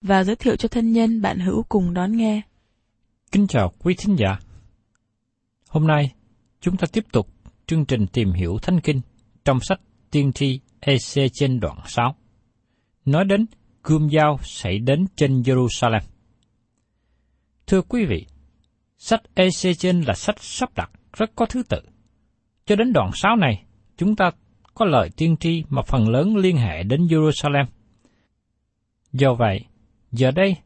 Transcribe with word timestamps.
và 0.00 0.24
giới 0.24 0.36
thiệu 0.36 0.56
cho 0.56 0.68
thân 0.68 0.92
nhân 0.92 1.22
bạn 1.22 1.38
hữu 1.38 1.62
cùng 1.68 1.94
đón 1.94 2.16
nghe. 2.16 2.42
Kính 3.32 3.46
chào 3.46 3.72
quý 3.78 3.94
thính 3.98 4.16
giả. 4.18 4.38
Hôm 5.68 5.86
nay, 5.86 6.14
chúng 6.60 6.76
ta 6.76 6.86
tiếp 6.92 7.04
tục 7.12 7.28
chương 7.66 7.84
trình 7.84 8.06
tìm 8.12 8.32
hiểu 8.32 8.58
Thánh 8.62 8.80
Kinh 8.80 9.00
trong 9.44 9.58
sách 9.60 9.80
Tiên 10.10 10.32
tri 10.32 10.60
EC 10.80 11.30
trên 11.32 11.60
đoạn 11.60 11.78
6. 11.86 12.16
Nói 13.04 13.24
đến 13.24 13.46
gươm 13.82 14.08
dao 14.10 14.38
xảy 14.42 14.78
đến 14.78 15.06
trên 15.16 15.42
Jerusalem. 15.42 16.00
Thưa 17.66 17.82
quý 17.82 18.04
vị, 18.04 18.26
sách 18.98 19.22
EC 19.34 19.78
trên 19.78 20.00
là 20.00 20.14
sách 20.14 20.36
sắp 20.40 20.74
đặt 20.74 20.90
rất 21.12 21.30
có 21.36 21.46
thứ 21.46 21.62
tự. 21.68 21.80
Cho 22.66 22.76
đến 22.76 22.92
đoạn 22.92 23.10
6 23.14 23.36
này, 23.36 23.64
chúng 23.96 24.16
ta 24.16 24.30
có 24.74 24.84
lời 24.84 25.10
tiên 25.16 25.36
tri 25.36 25.64
mà 25.68 25.82
phần 25.82 26.08
lớn 26.08 26.36
liên 26.36 26.56
hệ 26.56 26.82
đến 26.82 27.06
Jerusalem. 27.06 27.64
Do 29.12 29.34
vậy, 29.34 29.64
giờ 30.12 30.30
đây, 30.30 30.56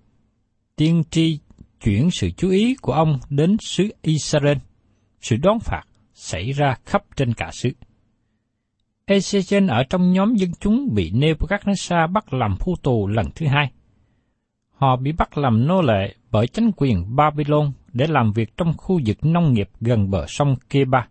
tiên 0.77 1.03
tri 1.11 1.39
chuyển 1.85 2.11
sự 2.11 2.31
chú 2.31 2.51
ý 2.51 2.75
của 2.83 2.93
ông 2.93 3.19
đến 3.31 3.57
xứ 3.61 3.89
Israel, 4.03 4.59
sự 5.21 5.37
đón 5.37 5.59
phạt 5.61 5.83
xảy 6.15 6.53
ra 6.53 6.77
khắp 6.85 7.03
trên 7.17 7.35
cả 7.35 7.51
xứ. 7.53 7.71
Ezechen 9.07 9.69
ở 9.69 9.85
trong 9.91 10.13
nhóm 10.13 10.35
dân 10.35 10.51
chúng 10.61 10.95
bị 10.95 11.11
Nebuchadnezzar 11.11 12.13
bắt 12.13 12.33
làm 12.33 12.57
phu 12.57 12.75
tù 12.83 13.07
lần 13.07 13.27
thứ 13.35 13.47
hai. 13.47 13.71
Họ 14.71 14.97
bị 14.97 15.13
bắt 15.13 15.39
làm 15.39 15.67
nô 15.67 15.83
lệ 15.83 16.15
bởi 16.31 16.47
chính 16.47 16.71
quyền 16.77 17.17
Babylon 17.17 17.73
để 17.93 18.07
làm 18.07 18.33
việc 18.33 18.57
trong 18.57 18.73
khu 18.77 19.01
vực 19.07 19.17
nông 19.23 19.53
nghiệp 19.53 19.69
gần 19.81 20.11
bờ 20.11 20.27
sông 20.29 20.57
Keba. 20.71 21.09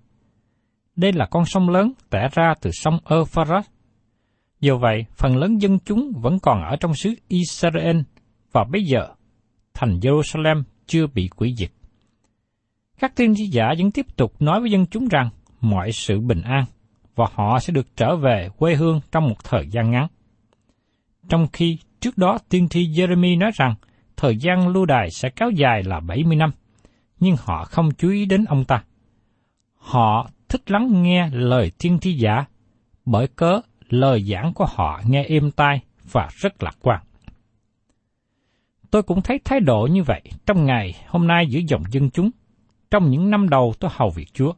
Đây 0.95 1.13
là 1.13 1.25
con 1.25 1.45
sông 1.45 1.69
lớn 1.69 1.93
tẻ 2.09 2.29
ra 2.33 2.53
từ 2.61 2.71
sông 2.73 2.99
Euphrates. 3.09 3.65
Do 4.59 4.77
vậy, 4.77 5.05
phần 5.15 5.37
lớn 5.37 5.61
dân 5.61 5.79
chúng 5.79 6.11
vẫn 6.15 6.39
còn 6.39 6.61
ở 6.61 6.75
trong 6.75 6.93
xứ 6.93 7.13
Israel 7.27 7.97
và 8.51 8.63
bây 8.63 8.83
giờ 8.83 9.07
thành 9.73 9.99
Jerusalem 9.99 10.63
chưa 10.85 11.07
bị 11.07 11.29
quỷ 11.35 11.55
diệt. 11.57 11.71
Các 12.99 13.15
tiên 13.15 13.33
tri 13.35 13.45
giả 13.45 13.73
vẫn 13.77 13.91
tiếp 13.91 14.05
tục 14.17 14.41
nói 14.41 14.61
với 14.61 14.71
dân 14.71 14.85
chúng 14.85 15.07
rằng 15.07 15.29
mọi 15.61 15.91
sự 15.91 16.19
bình 16.19 16.41
an 16.41 16.65
và 17.15 17.25
họ 17.33 17.59
sẽ 17.59 17.73
được 17.73 17.87
trở 17.95 18.15
về 18.15 18.49
quê 18.57 18.75
hương 18.75 19.01
trong 19.11 19.29
một 19.29 19.43
thời 19.43 19.67
gian 19.67 19.91
ngắn. 19.91 20.07
Trong 21.29 21.47
khi 21.53 21.77
trước 21.99 22.17
đó 22.17 22.37
tiên 22.49 22.69
tri 22.69 22.87
Jeremy 22.87 23.37
nói 23.37 23.51
rằng 23.53 23.75
thời 24.17 24.37
gian 24.37 24.67
lưu 24.67 24.85
đài 24.85 25.11
sẽ 25.11 25.29
kéo 25.29 25.49
dài 25.49 25.83
là 25.83 25.99
70 25.99 26.35
năm, 26.35 26.51
nhưng 27.19 27.35
họ 27.39 27.65
không 27.65 27.89
chú 27.97 28.09
ý 28.09 28.25
đến 28.25 28.45
ông 28.45 28.65
ta. 28.65 28.83
Họ 29.75 30.29
thích 30.49 30.71
lắng 30.71 31.03
nghe 31.03 31.29
lời 31.31 31.71
tiên 31.79 31.99
tri 31.99 32.13
giả, 32.13 32.45
bởi 33.05 33.27
cớ 33.27 33.61
lời 33.89 34.23
giảng 34.23 34.53
của 34.53 34.65
họ 34.75 35.01
nghe 35.05 35.23
êm 35.23 35.51
tai 35.51 35.81
và 36.11 36.29
rất 36.31 36.63
lạc 36.63 36.75
quan. 36.81 37.01
Tôi 38.91 39.03
cũng 39.03 39.21
thấy 39.21 39.39
thái 39.45 39.59
độ 39.59 39.87
như 39.91 40.03
vậy 40.03 40.21
trong 40.45 40.65
ngày 40.65 40.95
hôm 41.07 41.27
nay 41.27 41.47
giữa 41.49 41.59
dòng 41.67 41.83
dân 41.91 42.09
chúng, 42.09 42.29
trong 42.91 43.09
những 43.09 43.29
năm 43.29 43.49
đầu 43.49 43.73
tôi 43.79 43.91
hầu 43.93 44.09
việc 44.09 44.33
Chúa. 44.33 44.53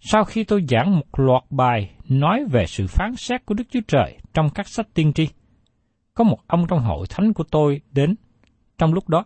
Sau 0.00 0.24
khi 0.24 0.44
tôi 0.44 0.64
giảng 0.68 0.96
một 0.96 1.18
loạt 1.18 1.42
bài 1.50 1.90
nói 2.08 2.44
về 2.50 2.66
sự 2.66 2.86
phán 2.86 3.16
xét 3.16 3.46
của 3.46 3.54
Đức 3.54 3.64
Chúa 3.70 3.80
Trời 3.88 4.18
trong 4.34 4.50
các 4.50 4.68
sách 4.68 4.86
tiên 4.94 5.12
tri, 5.12 5.28
có 6.14 6.24
một 6.24 6.38
ông 6.46 6.66
trong 6.68 6.78
hội 6.78 7.06
thánh 7.10 7.32
của 7.32 7.44
tôi 7.50 7.80
đến 7.92 8.14
trong 8.78 8.94
lúc 8.94 9.08
đó, 9.08 9.24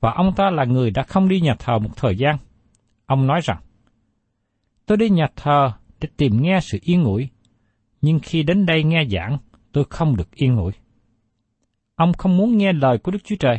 và 0.00 0.12
ông 0.12 0.34
ta 0.36 0.50
là 0.50 0.64
người 0.64 0.90
đã 0.90 1.02
không 1.02 1.28
đi 1.28 1.40
nhà 1.40 1.54
thờ 1.58 1.78
một 1.78 1.96
thời 1.96 2.16
gian. 2.16 2.36
Ông 3.06 3.26
nói 3.26 3.40
rằng, 3.44 3.60
tôi 4.86 4.98
đi 4.98 5.10
nhà 5.10 5.26
thờ 5.36 5.72
để 6.00 6.08
tìm 6.16 6.42
nghe 6.42 6.58
sự 6.62 6.78
yên 6.82 7.02
ngủi, 7.02 7.28
nhưng 8.00 8.20
khi 8.22 8.42
đến 8.42 8.66
đây 8.66 8.84
nghe 8.84 9.04
giảng, 9.10 9.38
tôi 9.72 9.84
không 9.90 10.16
được 10.16 10.30
yên 10.34 10.54
ngủi. 10.54 10.72
Ông 12.00 12.12
không 12.12 12.36
muốn 12.36 12.58
nghe 12.58 12.72
lời 12.72 12.98
của 12.98 13.10
Đức 13.10 13.18
Chúa 13.24 13.36
Trời. 13.40 13.58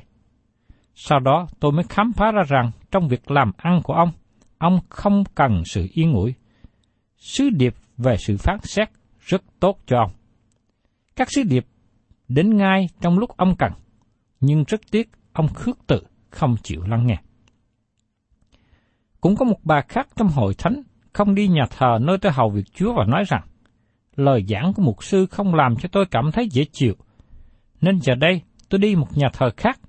Sau 0.96 1.20
đó 1.20 1.48
tôi 1.60 1.72
mới 1.72 1.84
khám 1.90 2.12
phá 2.14 2.32
ra 2.32 2.44
rằng 2.48 2.72
trong 2.92 3.08
việc 3.08 3.32
làm 3.32 3.52
ăn 3.58 3.82
của 3.84 3.94
ông, 3.94 4.12
ông 4.58 4.80
không 4.90 5.24
cần 5.36 5.64
sự 5.66 5.88
yên 5.94 6.14
ủi. 6.14 6.34
Sứ 7.18 7.50
điệp 7.50 7.76
về 7.98 8.18
sự 8.18 8.38
phán 8.38 8.58
xét 8.64 8.90
rất 9.20 9.44
tốt 9.60 9.80
cho 9.86 9.98
ông. 9.98 10.12
Các 11.16 11.28
sứ 11.32 11.44
điệp 11.44 11.66
đến 12.28 12.58
ngay 12.58 12.90
trong 13.02 13.20
lúc 13.20 13.38
ông 13.38 13.56
cần, 13.56 13.72
nhưng 14.40 14.64
rất 14.68 14.82
tiếc 14.92 15.10
ông 15.34 15.48
khước 15.48 15.78
từ, 15.88 16.02
không 16.30 16.56
chịu 16.64 16.82
lắng 16.84 17.08
nghe. 17.08 17.18
Cũng 19.22 19.36
có 19.36 19.46
một 19.46 19.60
bà 19.64 19.82
khác 19.82 20.08
trong 20.16 20.28
hội 20.28 20.54
thánh 20.58 20.82
không 21.14 21.36
đi 21.36 21.48
nhà 21.48 21.66
thờ 21.78 21.98
nơi 22.02 22.18
tôi 22.18 22.32
hầu 22.32 22.50
việc 22.50 22.74
Chúa 22.74 22.94
và 22.94 23.06
nói 23.08 23.24
rằng, 23.28 23.44
lời 24.16 24.46
giảng 24.48 24.74
của 24.74 24.84
mục 24.84 25.04
sư 25.04 25.26
không 25.26 25.56
làm 25.56 25.76
cho 25.76 25.90
tôi 25.92 26.06
cảm 26.12 26.32
thấy 26.32 26.48
dễ 26.52 26.66
chịu, 26.72 26.96
nên 27.82 28.00
giờ 28.02 28.16
đây 28.16 28.42
tôi 28.70 28.80
đi 28.80 28.96
một 28.96 29.18
nhà 29.18 29.30
thờ 29.34 29.50
khác, 29.58 29.80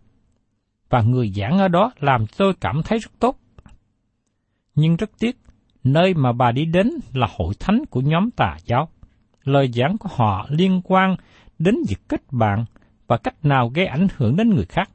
và 0.91 1.03
người 1.03 1.33
giảng 1.37 1.59
ở 1.59 1.69
đó 1.69 1.93
làm 2.01 2.27
tôi 2.37 2.55
cảm 2.61 2.83
thấy 2.85 2.99
rất 2.99 3.11
tốt. 3.19 3.39
Nhưng 4.75 4.97
rất 4.97 5.11
tiếc, 5.19 5.39
nơi 5.85 6.15
mà 6.15 6.33
bà 6.33 6.53
đi 6.53 6.65
đến 6.65 6.91
là 7.13 7.29
hội 7.37 7.55
thánh 7.61 7.85
của 7.91 8.01
nhóm 8.01 8.31
tà 8.31 8.57
giáo. 8.65 8.89
Lời 9.45 9.71
giảng 9.73 9.99
của 9.99 10.09
họ 10.13 10.47
liên 10.49 10.81
quan 10.85 11.17
đến 11.59 11.75
việc 11.89 12.09
kết 12.09 12.23
bạn 12.31 12.65
và 13.07 13.17
cách 13.17 13.45
nào 13.45 13.69
gây 13.69 13.87
ảnh 13.87 14.07
hưởng 14.17 14.37
đến 14.37 14.51
người 14.51 14.65
khác. 14.65 14.91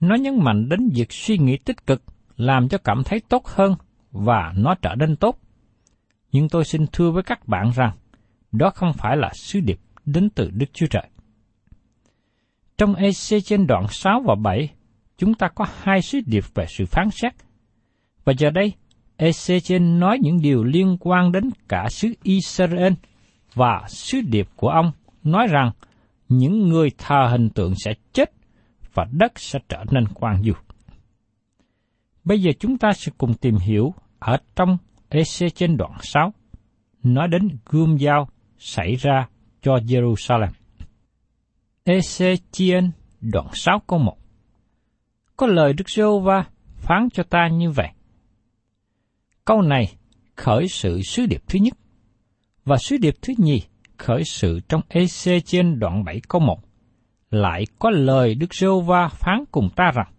Nó 0.00 0.14
nhấn 0.14 0.44
mạnh 0.44 0.68
đến 0.68 0.90
việc 0.94 1.12
suy 1.12 1.38
nghĩ 1.38 1.56
tích 1.56 1.86
cực, 1.86 2.02
làm 2.36 2.68
cho 2.68 2.78
cảm 2.78 3.02
thấy 3.04 3.20
tốt 3.28 3.46
hơn 3.46 3.74
và 4.10 4.52
nó 4.56 4.74
trở 4.74 4.94
nên 4.94 5.16
tốt. 5.16 5.38
Nhưng 6.32 6.48
tôi 6.48 6.64
xin 6.64 6.86
thưa 6.92 7.10
với 7.10 7.22
các 7.22 7.48
bạn 7.48 7.70
rằng, 7.76 7.96
đó 8.52 8.70
không 8.70 8.92
phải 8.92 9.16
là 9.16 9.30
sứ 9.34 9.60
điệp 9.60 9.80
đến 10.04 10.30
từ 10.30 10.50
Đức 10.50 10.66
Chúa 10.72 10.86
Trời. 10.86 11.08
Trong 12.78 12.94
EC 12.94 13.44
trên 13.44 13.66
đoạn 13.66 13.86
6 13.88 14.22
và 14.26 14.34
7, 14.34 14.70
chúng 15.18 15.34
ta 15.34 15.48
có 15.54 15.66
hai 15.82 16.02
sứ 16.02 16.20
điệp 16.26 16.44
về 16.54 16.64
sự 16.68 16.86
phán 16.86 17.10
xét. 17.10 17.32
Và 18.24 18.32
giờ 18.38 18.50
đây, 18.50 18.72
EC 19.16 19.62
trên 19.64 20.00
nói 20.00 20.18
những 20.22 20.40
điều 20.42 20.64
liên 20.64 20.96
quan 21.00 21.32
đến 21.32 21.50
cả 21.68 21.86
xứ 21.90 22.14
Israel 22.22 22.92
và 23.54 23.84
sứ 23.88 24.20
điệp 24.20 24.48
của 24.56 24.68
ông 24.68 24.92
nói 25.24 25.46
rằng 25.50 25.70
những 26.28 26.68
người 26.68 26.90
thờ 26.98 27.28
hình 27.30 27.50
tượng 27.50 27.74
sẽ 27.84 27.92
chết 28.12 28.32
và 28.94 29.06
đất 29.12 29.32
sẽ 29.36 29.58
trở 29.68 29.84
nên 29.90 30.04
quang 30.06 30.42
du. 30.42 30.52
Bây 32.24 32.40
giờ 32.40 32.50
chúng 32.60 32.78
ta 32.78 32.92
sẽ 32.92 33.12
cùng 33.18 33.34
tìm 33.34 33.56
hiểu 33.56 33.94
ở 34.18 34.36
trong 34.56 34.78
EC 35.08 35.54
trên 35.54 35.76
đoạn 35.76 35.92
6, 36.00 36.32
nói 37.02 37.28
đến 37.28 37.48
gươm 37.66 37.98
dao 37.98 38.28
xảy 38.58 38.94
ra 38.94 39.28
cho 39.62 39.76
Jerusalem. 39.76 40.57
EC 41.88 42.38
đoạn 43.20 43.46
6 43.52 43.82
câu 43.86 43.98
1 43.98 44.16
Có 45.36 45.46
lời 45.46 45.72
Đức 45.72 45.90
giê 45.90 46.02
va 46.24 46.44
phán 46.76 47.08
cho 47.12 47.22
ta 47.22 47.48
như 47.52 47.70
vậy. 47.70 47.88
Câu 49.44 49.62
này 49.62 49.94
khởi 50.36 50.68
sự 50.68 51.00
sứ 51.02 51.26
điệp 51.26 51.42
thứ 51.48 51.58
nhất, 51.62 51.74
và 52.64 52.76
sứ 52.76 52.96
điệp 52.96 53.14
thứ 53.22 53.32
nhì 53.38 53.62
khởi 53.96 54.24
sự 54.24 54.60
trong 54.68 54.80
EC 54.88 55.44
trên 55.44 55.78
đoạn 55.78 56.04
7 56.04 56.20
câu 56.28 56.40
1. 56.40 56.58
Lại 57.30 57.64
có 57.78 57.90
lời 57.90 58.34
Đức 58.34 58.54
giê 58.54 58.68
va 58.86 59.08
phán 59.08 59.44
cùng 59.50 59.68
ta 59.76 59.90
rằng, 59.94 60.12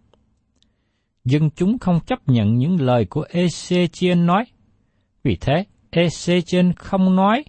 dân 1.26 1.50
chúng 1.56 1.80
không 1.80 2.00
chấp 2.06 2.20
nhận 2.28 2.58
những 2.58 2.82
lời 2.82 3.06
của 3.06 3.26
Ezechiel 3.32 4.26
nói. 4.26 4.46
Vì 5.24 5.38
thế, 5.42 5.66
Ezechiel 5.92 6.74
không 6.76 7.16
nói 7.16 7.44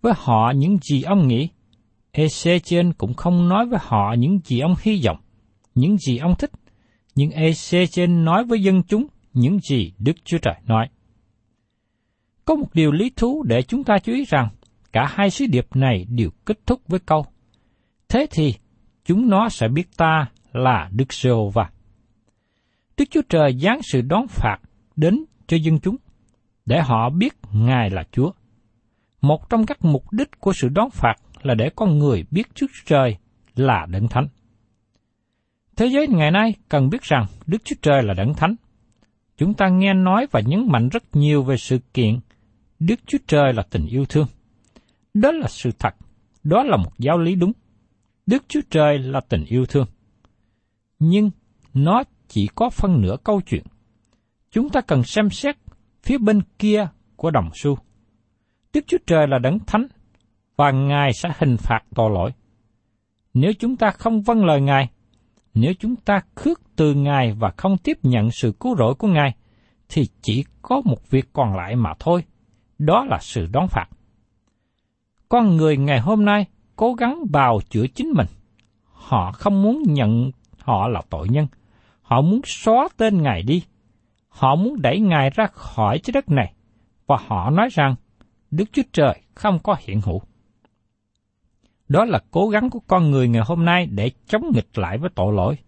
với 0.00 0.12
họ 0.16 0.52
những 0.56 0.78
gì 0.82 1.02
ông 1.02 1.28
nghĩ. 1.28 1.48
Ezechiel 2.14 2.92
cũng 2.98 3.14
không 3.14 3.48
nói 3.48 3.66
với 3.66 3.78
họ 3.82 4.14
những 4.18 4.40
gì 4.44 4.60
ông 4.60 4.74
hy 4.82 5.02
vọng, 5.04 5.16
những 5.74 5.98
gì 5.98 6.18
ông 6.18 6.34
thích. 6.38 6.50
Nhưng 7.14 7.30
Ezechiel 7.30 8.24
nói 8.24 8.44
với 8.44 8.62
dân 8.62 8.82
chúng 8.82 9.06
những 9.32 9.58
gì 9.70 9.92
Đức 9.98 10.12
Chúa 10.24 10.38
Trời 10.38 10.54
nói. 10.66 10.88
Có 12.44 12.54
một 12.54 12.74
điều 12.74 12.92
lý 12.92 13.10
thú 13.16 13.42
để 13.42 13.62
chúng 13.62 13.84
ta 13.84 13.98
chú 13.98 14.12
ý 14.12 14.24
rằng, 14.24 14.48
cả 14.92 15.06
hai 15.10 15.30
sứ 15.30 15.46
điệp 15.46 15.66
này 15.76 16.06
đều 16.08 16.30
kết 16.44 16.58
thúc 16.66 16.80
với 16.88 17.00
câu. 17.00 17.26
Thế 18.08 18.26
thì, 18.30 18.54
chúng 19.04 19.28
nó 19.28 19.48
sẽ 19.48 19.68
biết 19.68 19.96
ta 19.96 20.26
là 20.52 20.88
Đức 20.92 21.12
Giê-hô-va. 21.12 21.70
Đức 22.96 23.04
Chúa 23.10 23.22
Trời 23.28 23.58
giáng 23.58 23.80
sự 23.82 24.00
đón 24.00 24.26
phạt 24.28 24.58
đến 24.96 25.24
cho 25.46 25.56
dân 25.56 25.78
chúng, 25.78 25.96
để 26.66 26.80
họ 26.82 27.10
biết 27.10 27.34
Ngài 27.52 27.90
là 27.90 28.04
Chúa. 28.12 28.30
Một 29.20 29.50
trong 29.50 29.66
các 29.66 29.84
mục 29.84 30.12
đích 30.12 30.40
của 30.40 30.52
sự 30.52 30.68
đón 30.68 30.90
phạt 30.90 31.14
là 31.46 31.54
để 31.54 31.70
con 31.76 31.98
người 31.98 32.24
biết 32.30 32.42
Đức 32.42 32.52
Chúa 32.54 32.66
Trời 32.86 33.16
là 33.56 33.86
Đấng 33.90 34.08
Thánh. 34.08 34.28
Thế 35.76 35.86
giới 35.86 36.08
ngày 36.08 36.30
nay 36.30 36.54
cần 36.68 36.90
biết 36.90 37.02
rằng 37.02 37.26
Đức 37.46 37.58
Chúa 37.64 37.76
Trời 37.82 38.02
là 38.02 38.14
Đấng 38.14 38.34
Thánh. 38.34 38.54
Chúng 39.36 39.54
ta 39.54 39.68
nghe 39.68 39.94
nói 39.94 40.26
và 40.30 40.40
nhấn 40.40 40.66
mạnh 40.68 40.88
rất 40.88 41.02
nhiều 41.12 41.42
về 41.42 41.56
sự 41.56 41.78
kiện 41.94 42.18
Đức 42.78 43.00
Chúa 43.06 43.18
Trời 43.26 43.52
là 43.52 43.62
tình 43.70 43.86
yêu 43.86 44.04
thương. 44.04 44.26
Đó 45.14 45.32
là 45.32 45.48
sự 45.48 45.70
thật, 45.78 45.94
đó 46.44 46.62
là 46.62 46.76
một 46.76 46.92
giáo 46.98 47.18
lý 47.18 47.34
đúng. 47.34 47.52
Đức 48.26 48.44
Chúa 48.48 48.60
Trời 48.70 48.98
là 48.98 49.20
tình 49.20 49.44
yêu 49.44 49.66
thương. 49.66 49.86
Nhưng 50.98 51.30
nó 51.74 52.02
chỉ 52.28 52.48
có 52.54 52.70
phân 52.70 53.00
nửa 53.00 53.16
câu 53.24 53.40
chuyện. 53.40 53.64
Chúng 54.50 54.70
ta 54.70 54.80
cần 54.80 55.02
xem 55.02 55.30
xét 55.30 55.56
phía 56.02 56.18
bên 56.18 56.40
kia 56.58 56.88
của 57.16 57.30
đồng 57.30 57.50
xu. 57.54 57.78
Đức 58.72 58.84
Chúa 58.86 58.98
Trời 59.06 59.26
là 59.28 59.38
đấng 59.38 59.58
thánh, 59.58 59.86
và 60.56 60.70
Ngài 60.70 61.12
sẽ 61.12 61.28
hình 61.38 61.56
phạt 61.56 61.80
tội 61.94 62.10
lỗi. 62.10 62.30
Nếu 63.34 63.52
chúng 63.58 63.76
ta 63.76 63.90
không 63.90 64.22
vâng 64.22 64.44
lời 64.44 64.60
Ngài, 64.60 64.88
nếu 65.54 65.72
chúng 65.78 65.96
ta 65.96 66.20
khước 66.34 66.60
từ 66.76 66.94
Ngài 66.94 67.32
và 67.32 67.52
không 67.56 67.76
tiếp 67.78 67.98
nhận 68.02 68.30
sự 68.30 68.52
cứu 68.60 68.76
rỗi 68.76 68.94
của 68.94 69.08
Ngài, 69.08 69.34
thì 69.88 70.06
chỉ 70.22 70.44
có 70.62 70.82
một 70.84 71.10
việc 71.10 71.32
còn 71.32 71.56
lại 71.56 71.76
mà 71.76 71.90
thôi, 71.98 72.24
đó 72.78 73.04
là 73.04 73.18
sự 73.20 73.46
đón 73.52 73.66
phạt. 73.68 73.86
Con 75.28 75.56
người 75.56 75.76
ngày 75.76 76.00
hôm 76.00 76.24
nay 76.24 76.46
cố 76.76 76.94
gắng 76.94 77.22
bào 77.30 77.60
chữa 77.70 77.86
chính 77.94 78.12
mình. 78.16 78.26
Họ 78.92 79.32
không 79.32 79.62
muốn 79.62 79.82
nhận 79.86 80.30
họ 80.58 80.88
là 80.88 81.02
tội 81.10 81.28
nhân, 81.28 81.46
Họ 82.04 82.20
muốn 82.20 82.40
xóa 82.44 82.88
tên 82.96 83.22
Ngài 83.22 83.42
đi. 83.42 83.62
Họ 84.28 84.56
muốn 84.56 84.82
đẩy 84.82 85.00
Ngài 85.00 85.30
ra 85.30 85.46
khỏi 85.46 85.98
trái 85.98 86.12
đất 86.12 86.30
này. 86.30 86.54
Và 87.06 87.16
họ 87.26 87.50
nói 87.50 87.68
rằng 87.72 87.94
Đức 88.50 88.64
Chúa 88.72 88.82
Trời 88.92 89.20
không 89.34 89.58
có 89.62 89.76
hiện 89.80 90.00
hữu. 90.00 90.22
Đó 91.88 92.04
là 92.04 92.20
cố 92.30 92.48
gắng 92.48 92.70
của 92.70 92.80
con 92.86 93.10
người 93.10 93.28
ngày 93.28 93.42
hôm 93.46 93.64
nay 93.64 93.86
để 93.86 94.10
chống 94.26 94.42
nghịch 94.54 94.78
lại 94.78 94.98
với 94.98 95.10
tội 95.14 95.32
lỗi. 95.32 95.58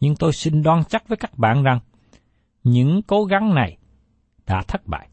Nhưng 0.00 0.16
tôi 0.16 0.32
xin 0.32 0.62
đoan 0.62 0.84
chắc 0.88 1.08
với 1.08 1.16
các 1.16 1.38
bạn 1.38 1.62
rằng, 1.62 1.78
những 2.64 3.02
cố 3.02 3.24
gắng 3.24 3.54
này 3.54 3.76
đã 4.46 4.62
thất 4.68 4.86
bại. 4.86 5.08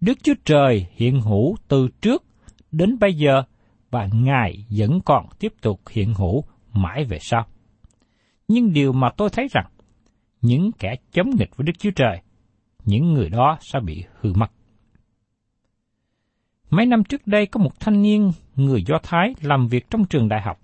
Đức 0.00 0.18
Chúa 0.22 0.34
Trời 0.44 0.86
hiện 0.92 1.20
hữu 1.20 1.56
từ 1.68 1.88
trước 2.00 2.24
đến 2.72 2.98
bây 2.98 3.14
giờ 3.14 3.42
và 3.90 4.08
Ngài 4.12 4.66
vẫn 4.70 5.00
còn 5.00 5.26
tiếp 5.38 5.52
tục 5.60 5.80
hiện 5.90 6.14
hữu 6.14 6.44
mãi 6.72 7.04
về 7.04 7.18
sau. 7.20 7.46
Nhưng 8.48 8.72
điều 8.72 8.92
mà 8.92 9.10
tôi 9.16 9.30
thấy 9.30 9.48
rằng, 9.52 9.66
những 10.40 10.72
kẻ 10.72 10.96
chống 11.12 11.30
nghịch 11.30 11.56
với 11.56 11.64
Đức 11.64 11.72
Chúa 11.78 11.90
Trời, 11.90 12.20
những 12.84 13.12
người 13.12 13.28
đó 13.28 13.58
sẽ 13.60 13.80
bị 13.80 14.04
hư 14.20 14.32
mất. 14.32 14.50
Mấy 16.70 16.86
năm 16.86 17.04
trước 17.04 17.26
đây 17.26 17.46
có 17.46 17.60
một 17.60 17.80
thanh 17.80 18.02
niên 18.02 18.32
người 18.56 18.84
Do 18.86 18.98
Thái 19.02 19.34
làm 19.40 19.68
việc 19.68 19.90
trong 19.90 20.04
trường 20.04 20.28
đại 20.28 20.40
học. 20.40 20.60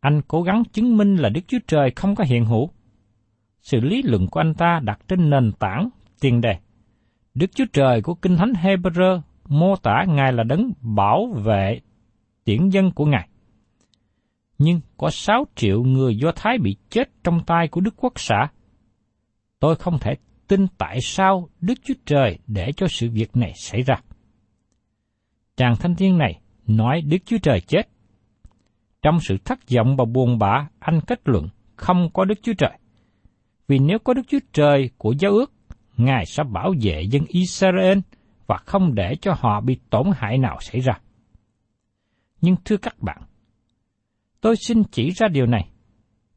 Anh 0.00 0.20
cố 0.28 0.42
gắng 0.42 0.62
chứng 0.72 0.96
minh 0.96 1.16
là 1.16 1.28
Đức 1.28 1.40
Chúa 1.48 1.58
Trời 1.66 1.90
không 1.96 2.14
có 2.14 2.24
hiện 2.24 2.44
hữu. 2.44 2.70
Sự 3.60 3.80
lý 3.80 4.02
luận 4.02 4.26
của 4.30 4.40
anh 4.40 4.54
ta 4.54 4.80
đặt 4.84 5.00
trên 5.08 5.30
nền 5.30 5.52
tảng 5.58 5.88
tiền 6.20 6.40
đề. 6.40 6.58
Đức 7.34 7.50
Chúa 7.54 7.64
Trời 7.72 8.02
của 8.02 8.14
Kinh 8.14 8.36
Thánh 8.36 8.52
Hebrew 8.52 9.20
mô 9.48 9.76
tả 9.76 10.04
Ngài 10.08 10.32
là 10.32 10.44
đấng 10.44 10.72
bảo 10.80 11.26
vệ 11.26 11.80
tiễn 12.44 12.68
dân 12.68 12.90
của 12.90 13.06
Ngài. 13.06 13.28
Nhưng 14.58 14.80
có 14.96 15.10
6 15.10 15.44
triệu 15.54 15.82
người 15.82 16.16
Do 16.16 16.32
Thái 16.36 16.58
bị 16.58 16.76
chết 16.90 17.10
trong 17.24 17.40
tay 17.46 17.68
của 17.68 17.80
Đức 17.80 17.94
Quốc 17.96 18.12
xã 18.16 18.48
Tôi 19.60 19.76
không 19.76 19.98
thể 19.98 20.14
tin 20.48 20.66
tại 20.78 21.00
sao 21.02 21.48
Đức 21.60 21.74
Chúa 21.84 21.94
Trời 22.06 22.38
để 22.46 22.72
cho 22.76 22.86
sự 22.88 23.10
việc 23.10 23.36
này 23.36 23.52
xảy 23.56 23.82
ra. 23.82 23.94
Chàng 25.56 25.76
thanh 25.76 25.94
niên 25.98 26.18
này 26.18 26.40
nói 26.68 27.00
Đức 27.00 27.18
Chúa 27.24 27.38
Trời 27.42 27.60
chết. 27.60 27.82
Trong 29.02 29.20
sự 29.20 29.36
thất 29.44 29.58
vọng 29.74 29.96
và 29.96 30.04
buồn 30.04 30.38
bã, 30.38 30.68
anh 30.78 31.00
kết 31.06 31.20
luận 31.24 31.48
không 31.76 32.08
có 32.14 32.24
Đức 32.24 32.38
Chúa 32.42 32.52
Trời. 32.58 32.78
Vì 33.68 33.78
nếu 33.78 33.98
có 33.98 34.14
Đức 34.14 34.22
Chúa 34.28 34.38
Trời 34.52 34.90
của 34.98 35.14
giáo 35.18 35.32
ước, 35.32 35.52
Ngài 35.96 36.26
sẽ 36.26 36.42
bảo 36.52 36.74
vệ 36.82 37.02
dân 37.02 37.24
Israel 37.28 37.98
và 38.46 38.56
không 38.56 38.94
để 38.94 39.14
cho 39.20 39.34
họ 39.38 39.60
bị 39.60 39.78
tổn 39.90 40.06
hại 40.16 40.38
nào 40.38 40.58
xảy 40.60 40.80
ra. 40.80 40.92
Nhưng 42.40 42.56
thưa 42.64 42.76
các 42.76 43.02
bạn, 43.02 43.22
tôi 44.40 44.56
xin 44.56 44.82
chỉ 44.84 45.10
ra 45.10 45.28
điều 45.28 45.46
này. 45.46 45.68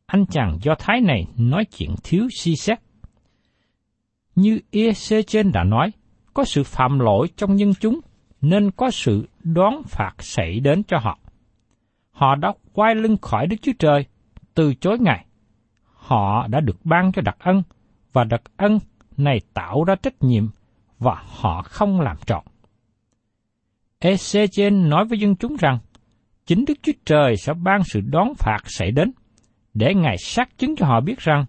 Anh 0.05 0.25
chàng 0.25 0.57
Do 0.61 0.75
Thái 0.79 1.01
này 1.01 1.25
nói 1.38 1.65
chuyện 1.65 1.95
thiếu 2.03 2.27
suy 2.38 2.55
xét. 2.55 2.79
Như 4.35 4.59
EC 4.71 5.27
trên 5.27 5.51
đã 5.51 5.63
nói, 5.63 5.91
có 6.33 6.43
sự 6.43 6.63
phạm 6.63 7.00
lỗi 7.00 7.27
trong 7.35 7.55
nhân 7.55 7.73
chúng, 7.79 8.00
nên 8.41 8.71
có 8.71 8.91
sự 8.91 9.27
đoán 9.43 9.81
phạt 9.86 10.13
xảy 10.19 10.60
đến 10.60 10.83
cho 10.83 10.98
họ. 10.98 11.19
Họ 12.12 12.36
đã 12.36 12.53
quay 12.74 12.95
lưng 12.95 13.17
khỏi 13.21 13.48
Đức 13.48 13.55
Chúa 13.62 13.71
Trời, 13.79 14.05
từ 14.53 14.74
chối 14.74 14.98
Ngài. 15.00 15.25
Họ 15.83 16.48
đã 16.48 16.60
được 16.60 16.86
ban 16.86 17.12
cho 17.12 17.21
đặc 17.21 17.38
ân, 17.39 17.63
và 18.13 18.24
đặc 18.24 18.41
ân 18.57 18.79
này 19.17 19.38
tạo 19.53 19.83
ra 19.83 19.95
trách 19.95 20.24
nhiệm, 20.24 20.48
và 21.00 21.24
họ 21.27 21.62
không 21.62 22.01
làm 22.01 22.17
trọn. 22.25 22.43
Ezechen 24.00 24.89
nói 24.89 25.05
với 25.05 25.19
dân 25.19 25.36
chúng 25.36 25.55
rằng, 25.55 25.79
chính 26.45 26.65
Đức 26.67 26.74
Chúa 26.81 26.91
Trời 27.05 27.38
sẽ 27.38 27.53
ban 27.53 27.83
sự 27.83 28.01
đón 28.01 28.33
phạt 28.38 28.60
xảy 28.65 28.91
đến, 28.91 29.12
để 29.74 29.93
Ngài 29.95 30.17
xác 30.17 30.57
chứng 30.57 30.75
cho 30.75 30.86
họ 30.86 31.01
biết 31.01 31.19
rằng, 31.19 31.45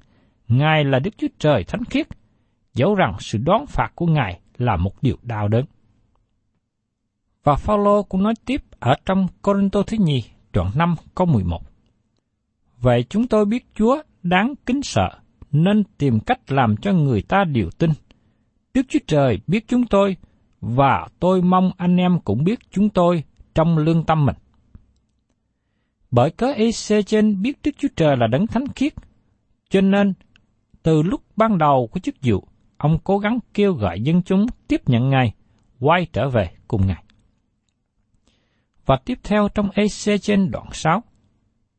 Ngài 0.49 0.85
là 0.85 0.99
Đức 0.99 1.19
Chúa 1.19 1.29
Trời 1.39 1.65
thánh 1.65 1.85
khiết, 1.85 2.07
dẫu 2.75 2.95
rằng 2.95 3.17
sự 3.19 3.39
đón 3.39 3.67
phạt 3.67 3.93
của 3.95 4.07
Ngài 4.07 4.41
là 4.59 4.77
một 4.77 5.03
điều 5.03 5.17
đau 5.23 5.49
đớn. 5.49 5.65
Và 7.45 7.57
Phaolô 7.57 8.03
cũng 8.03 8.23
nói 8.23 8.35
tiếp 8.45 8.63
ở 8.81 8.95
trong 9.05 9.27
Corinto 9.43 9.83
thứ 9.83 9.97
nhì, 10.01 10.25
đoạn 10.53 10.71
5 10.75 10.95
câu 11.15 11.27
11. 11.27 11.63
Vậy 12.81 13.05
chúng 13.09 13.27
tôi 13.27 13.45
biết 13.45 13.67
Chúa 13.75 14.03
đáng 14.23 14.55
kính 14.67 14.83
sợ, 14.83 15.09
nên 15.53 15.85
tìm 15.99 16.21
cách 16.21 16.53
làm 16.53 16.77
cho 16.77 16.93
người 16.93 17.23
ta 17.23 17.45
điều 17.45 17.71
tin. 17.71 17.91
Đức 18.75 18.83
Chúa 18.89 18.99
Trời 19.07 19.41
biết 19.47 19.65
chúng 19.69 19.87
tôi, 19.87 20.17
và 20.61 21.09
tôi 21.21 21.43
mong 21.43 21.71
anh 21.77 21.97
em 21.97 22.21
cũng 22.21 22.45
biết 22.45 22.59
chúng 22.71 22.89
tôi 22.89 23.25
trong 23.55 23.79
lương 23.79 24.05
tâm 24.05 24.27
mình. 24.27 24.37
Bởi 26.11 26.31
cớ 26.31 26.53
EC 26.53 27.07
trên 27.07 27.43
biết 27.43 27.59
Đức 27.65 27.71
Chúa 27.79 27.89
Trời 27.97 28.17
là 28.17 28.27
đấng 28.27 28.47
thánh 28.47 28.69
khiết, 28.69 28.93
cho 29.71 29.81
nên 29.81 30.13
từ 30.83 31.03
lúc 31.03 31.23
ban 31.37 31.59
đầu 31.59 31.89
của 31.93 32.01
chức 32.01 32.15
vụ, 32.23 32.45
ông 32.77 32.99
cố 33.05 33.19
gắng 33.19 33.39
kêu 33.55 33.73
gọi 33.73 34.01
dân 34.01 34.23
chúng 34.23 34.47
tiếp 34.69 34.81
nhận 34.87 35.11
Ngài, 35.11 35.35
quay 35.81 36.07
trở 36.13 36.29
về 36.29 36.51
cùng 36.69 36.87
Ngài. 36.87 37.05
Và 38.87 38.97
tiếp 39.05 39.19
theo 39.23 39.49
trong 39.55 39.71
EC 39.71 40.23
trên 40.23 40.51
đoạn 40.51 40.67
6, 40.73 41.03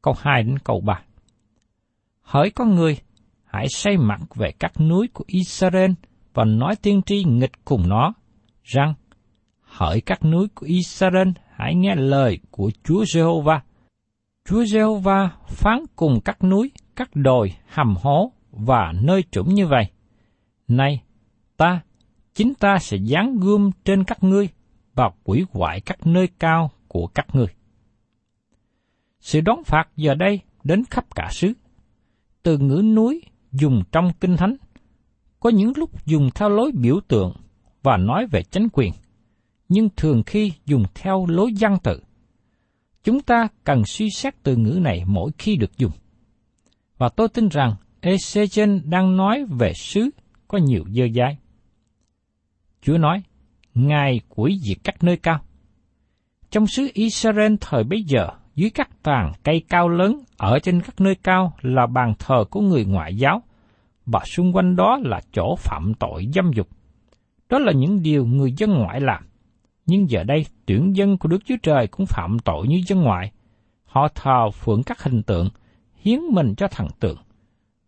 câu 0.01 0.13
2 0.19 0.43
đến 0.43 0.60
câu 0.60 0.81
3. 0.81 1.01
Hỡi 2.22 2.50
con 2.50 2.75
người, 2.75 2.98
hãy 3.45 3.65
say 3.69 3.98
mặt 3.98 4.19
về 4.36 4.51
các 4.60 4.81
núi 4.81 5.10
của 5.13 5.24
Israel 5.27 5.91
và 6.33 6.43
nói 6.43 6.75
tiên 6.75 7.01
tri 7.05 7.24
nghịch 7.24 7.65
cùng 7.65 7.89
nó, 7.89 8.13
rằng, 8.63 8.93
hỡi 9.62 10.01
các 10.01 10.25
núi 10.25 10.48
của 10.55 10.65
Israel, 10.65 11.29
hãy 11.55 11.75
nghe 11.75 11.95
lời 11.95 12.39
của 12.51 12.72
Chúa 12.83 13.05
Giê-hô-va. 13.05 13.62
Chúa 14.45 14.65
Giê-hô-va 14.65 15.29
phán 15.48 15.79
cùng 15.95 16.19
các 16.25 16.43
núi, 16.43 16.72
các 16.95 17.10
đồi, 17.13 17.53
hầm 17.69 17.95
hố 18.01 18.31
và 18.51 18.93
nơi 19.01 19.24
trũng 19.31 19.53
như 19.53 19.67
vậy. 19.67 19.86
Này, 20.67 21.01
ta, 21.57 21.81
chính 22.33 22.53
ta 22.53 22.77
sẽ 22.79 22.98
giáng 22.98 23.38
gươm 23.39 23.69
trên 23.86 24.03
các 24.03 24.24
ngươi 24.24 24.50
và 24.95 25.10
quỷ 25.24 25.45
hoại 25.51 25.81
các 25.81 26.07
nơi 26.07 26.27
cao 26.39 26.72
của 26.93 27.07
các 27.07 27.27
ngươi. 27.35 27.47
Sự 29.19 29.41
đón 29.41 29.63
phạt 29.63 29.89
giờ 29.95 30.15
đây 30.15 30.41
đến 30.63 30.83
khắp 30.89 31.15
cả 31.15 31.29
xứ. 31.31 31.53
Từ 32.43 32.57
ngữ 32.57 32.81
núi 32.95 33.21
dùng 33.51 33.83
trong 33.91 34.12
kinh 34.19 34.38
thánh, 34.38 34.55
có 35.39 35.50
những 35.50 35.73
lúc 35.75 36.05
dùng 36.05 36.29
theo 36.35 36.50
lối 36.50 36.71
biểu 36.71 37.00
tượng 37.07 37.33
và 37.83 37.97
nói 37.97 38.27
về 38.31 38.43
chánh 38.43 38.67
quyền, 38.73 38.91
nhưng 39.69 39.89
thường 39.97 40.23
khi 40.25 40.51
dùng 40.65 40.83
theo 40.95 41.25
lối 41.25 41.51
văn 41.59 41.77
tự. 41.83 42.01
Chúng 43.03 43.21
ta 43.21 43.47
cần 43.63 43.85
suy 43.85 44.09
xét 44.09 44.43
từ 44.43 44.55
ngữ 44.55 44.79
này 44.81 45.03
mỗi 45.05 45.31
khi 45.38 45.55
được 45.55 45.77
dùng. 45.77 45.91
Và 46.97 47.09
tôi 47.09 47.27
tin 47.29 47.50
rằng 47.50 47.75
Ezechen 48.01 48.89
đang 48.89 49.17
nói 49.17 49.45
về 49.50 49.73
xứ 49.73 50.09
có 50.47 50.57
nhiều 50.57 50.83
dơ 50.89 51.03
dái. 51.15 51.38
Chúa 52.81 52.97
nói, 52.97 53.23
Ngài 53.73 54.21
quỷ 54.29 54.59
diệt 54.63 54.77
các 54.83 55.03
nơi 55.03 55.17
cao. 55.17 55.41
Trong 56.53 56.67
xứ 56.67 56.89
Israel 56.93 57.53
thời 57.62 57.83
bấy 57.83 58.03
giờ, 58.03 58.27
dưới 58.55 58.69
các 58.69 58.89
tàn 59.03 59.31
cây 59.43 59.63
cao 59.69 59.89
lớn 59.89 60.19
ở 60.38 60.60
trên 60.60 60.81
các 60.81 61.01
nơi 61.01 61.15
cao 61.15 61.53
là 61.62 61.88
bàn 61.88 62.13
thờ 62.19 62.45
của 62.50 62.62
người 62.62 62.86
ngoại 62.86 63.15
giáo, 63.15 63.41
và 64.05 64.19
xung 64.25 64.55
quanh 64.55 64.75
đó 64.75 65.00
là 65.03 65.22
chỗ 65.31 65.55
phạm 65.55 65.93
tội 66.00 66.27
dâm 66.33 66.51
dục. 66.53 66.67
Đó 67.50 67.60
là 67.60 67.72
những 67.72 68.01
điều 68.01 68.25
người 68.25 68.53
dân 68.57 68.74
ngoại 68.74 69.01
làm. 69.01 69.24
Nhưng 69.86 70.10
giờ 70.10 70.24
đây, 70.24 70.45
tuyển 70.65 70.95
dân 70.95 71.17
của 71.17 71.29
Đức 71.29 71.45
Chúa 71.45 71.55
Trời 71.63 71.88
cũng 71.88 72.05
phạm 72.05 72.39
tội 72.39 72.67
như 72.67 72.81
dân 72.88 73.01
ngoại. 73.01 73.31
Họ 73.83 74.07
thờ 74.15 74.50
phượng 74.51 74.83
các 74.83 75.03
hình 75.03 75.24
tượng, 75.24 75.50
hiến 75.95 76.19
mình 76.31 76.55
cho 76.57 76.67
thần 76.67 76.88
tượng. 77.00 77.17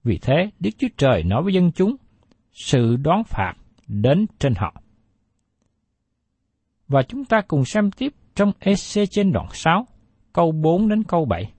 Vì 0.03 0.17
thế, 0.17 0.49
Đức 0.59 0.69
Chúa 0.77 0.89
Trời 0.97 1.23
nói 1.23 1.43
với 1.43 1.53
dân 1.53 1.71
chúng, 1.71 1.95
sự 2.53 2.95
đón 2.95 3.23
phạt 3.23 3.53
đến 3.87 4.25
trên 4.39 4.53
họ. 4.55 4.73
Và 6.87 7.03
chúng 7.03 7.25
ta 7.25 7.41
cùng 7.41 7.65
xem 7.65 7.91
tiếp 7.91 8.13
trong 8.35 8.51
EC 8.59 9.09
trên 9.11 9.31
đoạn 9.31 9.47
6, 9.51 9.87
câu 10.33 10.51
4 10.51 10.87
đến 10.87 11.03
câu 11.03 11.25
7. 11.25 11.53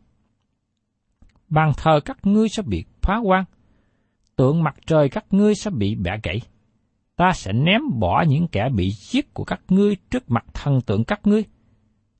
Bàn 1.49 1.73
thờ 1.76 2.00
các 2.04 2.18
ngươi 2.23 2.49
sẽ 2.49 2.62
bị 2.62 2.85
phá 3.02 3.16
quan, 3.25 3.45
tượng 4.37 4.62
mặt 4.62 4.75
trời 4.87 5.09
các 5.09 5.25
ngươi 5.30 5.54
sẽ 5.54 5.71
bị 5.71 5.95
bẻ 5.95 6.18
gãy. 6.23 6.40
Ta 7.16 7.33
sẽ 7.35 7.52
ném 7.52 7.80
bỏ 7.99 8.25
những 8.28 8.49
kẻ 8.49 8.68
bị 8.75 8.90
giết 8.90 9.35
của 9.35 9.45
các 9.45 9.61
ngươi 9.68 9.97
trước 10.11 10.30
mặt 10.30 10.45
thần 10.54 10.80
tượng 10.80 11.04
các 11.04 11.21
ngươi. 11.26 11.45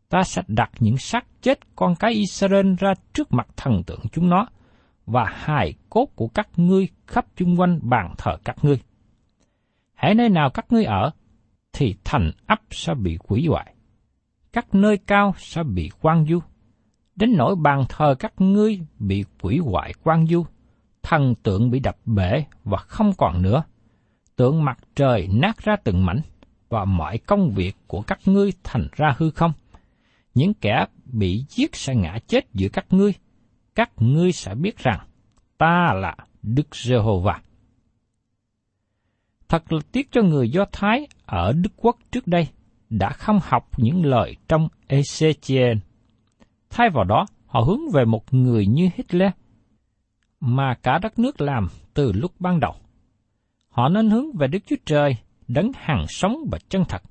Ta 0.09 0.23
sẽ 0.23 0.43
đặt 0.49 0.71
những 0.81 0.97
xác 0.99 1.27
chết 1.43 1.77
con 1.77 1.95
cái 1.95 2.13
Israel 2.13 2.75
ra 2.79 2.95
trước 3.13 3.33
mặt 3.33 3.47
thần 3.57 3.83
tượng 3.87 4.01
chúng 4.13 4.31
nó, 4.31 4.47
và 5.07 5.25
hài 5.25 5.75
cốt 5.91 6.07
của 6.15 6.29
các 6.29 6.49
ngươi 6.57 6.89
khắp 7.07 7.27
chung 7.37 7.61
quanh 7.61 7.79
bàn 7.83 8.15
thờ 8.19 8.37
các 8.45 8.57
ngươi. 8.63 8.79
Hãy 9.95 10.15
nơi 10.15 10.29
nào 10.29 10.51
các 10.51 10.67
ngươi 10.71 10.85
ở, 10.85 11.11
thì 11.73 11.95
thành 12.05 12.31
ấp 12.47 12.61
sẽ 12.71 12.95
bị 12.95 13.19
quỷ 13.29 13.47
hoại. 13.47 13.76
Các 14.57 14.75
nơi 14.75 14.99
cao 14.99 15.35
sẽ 15.39 15.63
bị 15.63 15.91
quan 16.01 16.27
du. 16.27 16.41
Đến 17.17 17.35
nỗi 17.37 17.57
bàn 17.57 17.85
thờ 17.89 18.15
các 18.19 18.33
ngươi 18.39 18.81
bị 18.99 19.25
quỷ 19.43 19.59
hoại 19.59 19.93
quan 20.03 20.27
du, 20.27 20.47
thần 21.03 21.35
tượng 21.43 21.71
bị 21.71 21.81
đập 21.81 21.97
bể 22.05 22.45
và 22.65 22.79
không 22.79 23.13
còn 23.19 23.43
nữa. 23.43 23.63
Tượng 24.37 24.65
mặt 24.65 24.79
trời 24.95 25.29
nát 25.33 25.59
ra 25.59 25.77
từng 25.85 26.07
mảnh, 26.07 26.21
và 26.69 26.85
mọi 26.85 27.19
công 27.19 27.51
việc 27.51 27.77
của 27.87 28.03
các 28.03 28.19
ngươi 28.25 28.53
thành 28.65 28.89
ra 28.93 29.15
hư 29.19 29.31
không. 29.31 29.53
Những 30.35 30.55
kẻ 30.55 30.87
bị 31.05 31.45
giết 31.49 31.77
sẽ 31.77 31.95
ngã 31.95 32.19
chết 32.27 32.47
giữa 32.53 32.69
các 32.69 32.87
ngươi. 32.91 33.13
Các 33.75 33.91
ngươi 33.97 34.33
sẽ 34.33 34.55
biết 34.55 34.79
rằng 34.79 35.01
ta 35.59 35.93
là 35.95 36.17
Đức 36.43 36.77
Giê-hô-va. 36.77 37.41
Thật 39.49 39.73
là 39.73 39.81
tiếc 39.93 40.13
cho 40.13 40.23
người 40.23 40.51
Do 40.51 40.65
Thái 40.73 41.07
ở 41.27 41.53
Đức 41.53 41.73
Quốc 41.77 41.97
trước 42.11 42.27
đây 42.27 42.49
đã 42.91 43.11
không 43.11 43.39
học 43.43 43.69
những 43.77 44.05
lời 44.05 44.37
trong 44.49 44.69
Ezechiel. 44.89 45.77
Thay 46.71 46.91
vào 46.91 47.05
đó, 47.05 47.27
họ 47.47 47.61
hướng 47.61 47.81
về 47.95 48.05
một 48.05 48.35
người 48.35 48.67
như 48.67 48.89
Hitler, 48.95 49.31
mà 50.41 50.75
cả 50.75 50.99
đất 50.99 51.19
nước 51.19 51.41
làm 51.41 51.69
từ 51.95 52.13
lúc 52.13 52.33
ban 52.39 52.61
đầu. 52.61 52.75
Họ 53.69 53.89
nên 53.89 54.11
hướng 54.11 54.37
về 54.37 54.47
Đức 54.47 54.59
Chúa 54.67 54.77
Trời, 54.87 55.17
đấng 55.49 55.71
hàng 55.75 56.05
sống 56.09 56.37
và 56.53 56.59
chân 56.69 56.85
thật, 56.89 57.03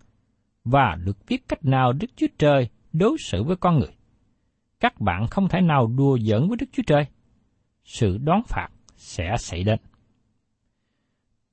và 0.64 0.98
được 1.06 1.18
biết 1.28 1.48
cách 1.48 1.66
nào 1.66 1.94
Đức 1.94 2.08
Chúa 2.16 2.28
Trời 2.38 2.70
đối 2.94 3.18
xử 3.20 3.44
với 3.44 3.56
con 3.56 3.80
người. 3.80 3.92
Các 4.80 5.02
bạn 5.02 5.28
không 5.28 5.48
thể 5.48 5.62
nào 5.62 5.88
đùa 5.88 6.18
giỡn 6.18 6.48
với 6.48 6.58
Đức 6.58 6.66
Chúa 6.74 6.84
Trời. 6.88 7.06
Sự 7.84 8.18
đón 8.18 8.42
phạt 8.48 8.68
sẽ 8.98 9.36
xảy 9.40 9.64
đến. 9.64 9.80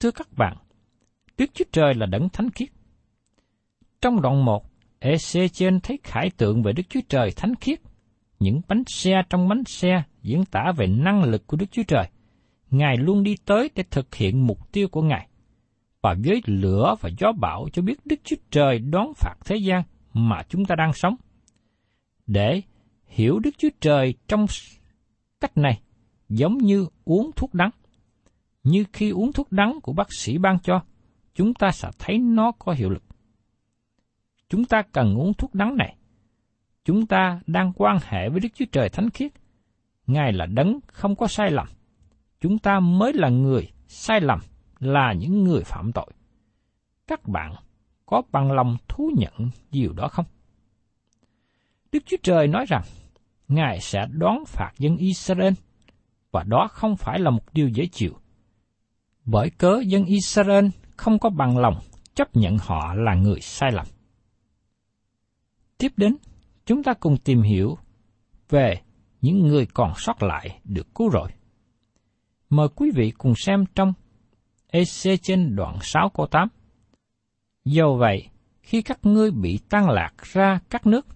Thưa 0.00 0.10
các 0.10 0.28
bạn, 0.36 0.56
Đức 1.38 1.50
Chúa 1.54 1.64
Trời 1.72 1.94
là 1.94 2.06
đấng 2.06 2.28
thánh 2.28 2.50
khiết. 2.50 2.68
Trong 4.02 4.22
đoạn 4.22 4.44
1, 4.44 4.64
Ezechiel 5.00 5.80
thấy 5.82 5.98
khải 6.02 6.30
tượng 6.30 6.62
về 6.62 6.72
Đức 6.72 6.82
Chúa 6.88 7.00
Trời 7.08 7.30
thánh 7.36 7.54
khiết. 7.54 7.80
Những 8.40 8.60
bánh 8.68 8.82
xe 8.86 9.22
trong 9.30 9.48
bánh 9.48 9.62
xe 9.66 10.02
diễn 10.22 10.44
tả 10.44 10.72
về 10.76 10.86
năng 10.86 11.24
lực 11.24 11.46
của 11.46 11.56
Đức 11.56 11.66
Chúa 11.70 11.82
Trời. 11.88 12.08
Ngài 12.70 12.96
luôn 12.96 13.22
đi 13.22 13.36
tới 13.44 13.70
để 13.74 13.84
thực 13.90 14.14
hiện 14.14 14.46
mục 14.46 14.72
tiêu 14.72 14.88
của 14.88 15.02
Ngài. 15.02 15.28
Và 16.02 16.14
với 16.24 16.42
lửa 16.46 16.96
và 17.00 17.10
gió 17.18 17.32
bão 17.32 17.68
cho 17.72 17.82
biết 17.82 18.00
Đức 18.04 18.16
Chúa 18.24 18.36
Trời 18.50 18.78
đón 18.78 19.12
phạt 19.16 19.34
thế 19.44 19.56
gian 19.56 19.82
mà 20.12 20.42
chúng 20.48 20.64
ta 20.64 20.74
đang 20.74 20.92
sống. 20.92 21.14
Để 22.26 22.62
hiểu 23.06 23.38
Đức 23.38 23.54
Chúa 23.58 23.70
Trời 23.80 24.14
trong 24.28 24.46
cách 25.40 25.56
này 25.56 25.80
giống 26.28 26.58
như 26.58 26.86
uống 27.04 27.30
thuốc 27.36 27.54
đắng. 27.54 27.70
Như 28.62 28.84
khi 28.92 29.10
uống 29.10 29.32
thuốc 29.32 29.52
đắng 29.52 29.78
của 29.82 29.92
bác 29.92 30.08
sĩ 30.18 30.38
ban 30.38 30.58
cho, 30.58 30.82
chúng 31.34 31.54
ta 31.54 31.70
sẽ 31.70 31.88
thấy 31.98 32.18
nó 32.18 32.52
có 32.58 32.72
hiệu 32.72 32.90
lực. 32.90 33.02
Chúng 34.52 34.64
ta 34.64 34.82
cần 34.82 35.14
uống 35.14 35.34
thuốc 35.34 35.54
đắng 35.54 35.76
này. 35.76 35.96
Chúng 36.84 37.06
ta 37.06 37.40
đang 37.46 37.72
quan 37.76 37.98
hệ 38.02 38.28
với 38.28 38.40
Đức 38.40 38.48
Chúa 38.54 38.64
Trời 38.72 38.88
Thánh 38.88 39.10
Khiết. 39.10 39.32
Ngài 40.06 40.32
là 40.32 40.46
đấng 40.46 40.78
không 40.86 41.16
có 41.16 41.26
sai 41.26 41.50
lầm. 41.50 41.66
Chúng 42.40 42.58
ta 42.58 42.80
mới 42.80 43.12
là 43.12 43.28
người 43.28 43.70
sai 43.86 44.20
lầm, 44.20 44.38
là 44.78 45.12
những 45.12 45.44
người 45.44 45.62
phạm 45.64 45.92
tội. 45.92 46.06
Các 47.06 47.28
bạn 47.28 47.54
có 48.06 48.22
bằng 48.32 48.52
lòng 48.52 48.76
thú 48.88 49.10
nhận 49.16 49.50
điều 49.70 49.92
đó 49.92 50.08
không? 50.08 50.24
Đức 51.92 52.02
Chúa 52.06 52.16
Trời 52.22 52.46
nói 52.46 52.64
rằng, 52.68 52.82
Ngài 53.48 53.80
sẽ 53.80 54.06
đón 54.12 54.44
phạt 54.46 54.72
dân 54.78 54.96
Israel, 54.96 55.52
và 56.30 56.42
đó 56.42 56.68
không 56.72 56.96
phải 56.96 57.18
là 57.18 57.30
một 57.30 57.44
điều 57.52 57.68
dễ 57.68 57.86
chịu. 57.86 58.12
Bởi 59.24 59.50
cớ 59.50 59.80
dân 59.86 60.04
Israel 60.04 60.66
không 60.96 61.18
có 61.18 61.30
bằng 61.30 61.58
lòng 61.58 61.74
chấp 62.14 62.36
nhận 62.36 62.56
họ 62.60 62.94
là 62.94 63.14
người 63.14 63.40
sai 63.40 63.72
lầm. 63.72 63.86
Tiếp 65.82 65.92
đến, 65.96 66.16
chúng 66.66 66.82
ta 66.82 66.94
cùng 66.94 67.16
tìm 67.16 67.42
hiểu 67.42 67.78
về 68.48 68.80
những 69.20 69.38
người 69.38 69.66
còn 69.66 69.92
sót 69.96 70.22
lại 70.22 70.60
được 70.64 70.94
cứu 70.94 71.08
rồi 71.08 71.30
Mời 72.50 72.68
quý 72.76 72.90
vị 72.94 73.10
cùng 73.18 73.34
xem 73.36 73.64
trong 73.74 73.92
EC 74.66 75.22
trên 75.22 75.56
đoạn 75.56 75.78
6 75.82 76.10
câu 76.14 76.26
8. 76.26 76.48
Do 77.64 77.92
vậy, 77.98 78.28
khi 78.62 78.82
các 78.82 78.98
ngươi 79.02 79.30
bị 79.30 79.58
tan 79.68 79.90
lạc 79.90 80.12
ra 80.22 80.60
các 80.70 80.86
nước, 80.86 81.06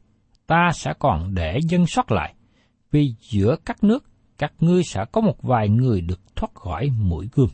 ta 0.47 0.71
sẽ 0.75 0.93
còn 0.99 1.35
để 1.35 1.59
dân 1.69 1.87
sót 1.87 2.13
lại, 2.13 2.35
vì 2.91 3.15
giữa 3.21 3.57
các 3.65 3.85
nước, 3.85 4.05
các 4.39 4.53
ngươi 4.61 4.83
sẽ 4.83 5.05
có 5.13 5.21
một 5.21 5.43
vài 5.43 5.69
người 5.69 6.01
được 6.01 6.37
thoát 6.37 6.55
khỏi 6.55 6.91
mũi 6.99 7.29
gươm. 7.33 7.49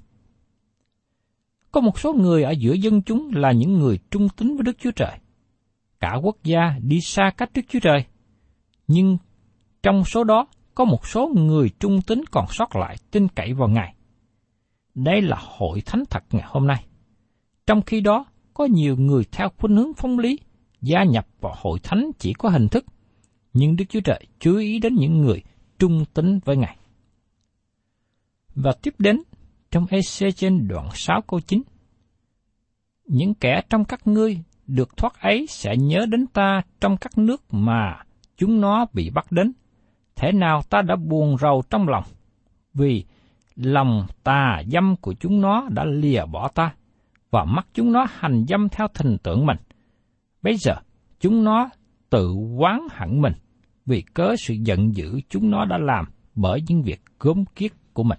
Có 1.72 1.80
một 1.80 1.98
số 1.98 2.12
người 2.12 2.42
ở 2.42 2.50
giữa 2.50 2.72
dân 2.72 3.02
chúng 3.02 3.30
là 3.34 3.52
những 3.52 3.78
người 3.78 3.98
trung 4.10 4.28
tín 4.36 4.56
với 4.56 4.64
Đức 4.64 4.76
Chúa 4.78 4.90
Trời. 4.90 5.18
Cả 6.02 6.14
quốc 6.22 6.36
gia 6.44 6.78
đi 6.82 7.00
xa 7.00 7.30
cách 7.36 7.50
Đức 7.54 7.62
Chúa 7.68 7.78
Trời. 7.80 8.04
Nhưng 8.86 9.18
trong 9.82 10.04
số 10.04 10.24
đó 10.24 10.46
có 10.74 10.84
một 10.84 11.06
số 11.06 11.28
người 11.36 11.70
trung 11.80 12.02
tín 12.06 12.20
còn 12.30 12.46
sót 12.50 12.76
lại 12.76 12.96
tin 13.10 13.28
cậy 13.28 13.52
vào 13.54 13.68
Ngài. 13.68 13.94
Đây 14.94 15.22
là 15.22 15.36
hội 15.40 15.80
thánh 15.86 16.04
thật 16.10 16.24
ngày 16.30 16.42
hôm 16.46 16.66
nay. 16.66 16.84
Trong 17.66 17.82
khi 17.82 18.00
đó, 18.00 18.24
có 18.54 18.64
nhiều 18.64 18.96
người 18.96 19.24
theo 19.32 19.48
khuynh 19.58 19.76
hướng 19.76 19.94
phong 19.96 20.18
lý, 20.18 20.38
gia 20.80 21.04
nhập 21.04 21.26
vào 21.40 21.54
hội 21.56 21.78
thánh 21.82 22.10
chỉ 22.18 22.32
có 22.32 22.48
hình 22.48 22.68
thức, 22.68 22.84
nhưng 23.52 23.76
Đức 23.76 23.84
Chúa 23.88 24.00
Trời 24.00 24.26
chú 24.38 24.56
ý 24.56 24.78
đến 24.78 24.94
những 24.94 25.20
người 25.20 25.42
trung 25.78 26.04
tín 26.14 26.38
với 26.44 26.56
Ngài. 26.56 26.76
Và 28.54 28.72
tiếp 28.82 28.94
đến, 28.98 29.22
trong 29.70 29.86
EC 29.90 30.36
trên 30.36 30.68
đoạn 30.68 30.88
6 30.94 31.20
câu 31.26 31.40
9, 31.40 31.62
những 33.06 33.34
kẻ 33.34 33.62
trong 33.70 33.84
các 33.84 34.06
ngươi 34.06 34.42
được 34.66 34.96
thoát 34.96 35.20
ấy 35.20 35.46
sẽ 35.48 35.76
nhớ 35.76 36.06
đến 36.08 36.26
ta 36.26 36.62
trong 36.80 36.96
các 36.96 37.18
nước 37.18 37.42
mà 37.50 38.02
chúng 38.36 38.60
nó 38.60 38.86
bị 38.92 39.10
bắt 39.10 39.32
đến. 39.32 39.52
Thế 40.16 40.32
nào 40.32 40.62
ta 40.70 40.82
đã 40.82 40.96
buồn 40.96 41.36
rầu 41.38 41.62
trong 41.70 41.88
lòng, 41.88 42.04
vì 42.74 43.04
lòng 43.56 44.06
tà 44.22 44.62
dâm 44.66 44.96
của 44.96 45.14
chúng 45.20 45.40
nó 45.40 45.68
đã 45.70 45.84
lìa 45.84 46.24
bỏ 46.32 46.48
ta, 46.48 46.74
và 47.30 47.44
mắt 47.44 47.66
chúng 47.74 47.92
nó 47.92 48.06
hành 48.10 48.44
dâm 48.48 48.68
theo 48.68 48.88
thình 48.94 49.18
tượng 49.22 49.46
mình. 49.46 49.56
Bây 50.42 50.56
giờ, 50.56 50.74
chúng 51.20 51.44
nó 51.44 51.70
tự 52.10 52.32
quán 52.32 52.86
hẳn 52.90 53.22
mình, 53.22 53.32
vì 53.86 54.02
cớ 54.14 54.34
sự 54.38 54.54
giận 54.54 54.96
dữ 54.96 55.20
chúng 55.28 55.50
nó 55.50 55.64
đã 55.64 55.78
làm 55.78 56.04
bởi 56.34 56.60
những 56.68 56.82
việc 56.82 57.00
gớm 57.20 57.44
kiết 57.44 57.72
của 57.92 58.02
mình. 58.02 58.18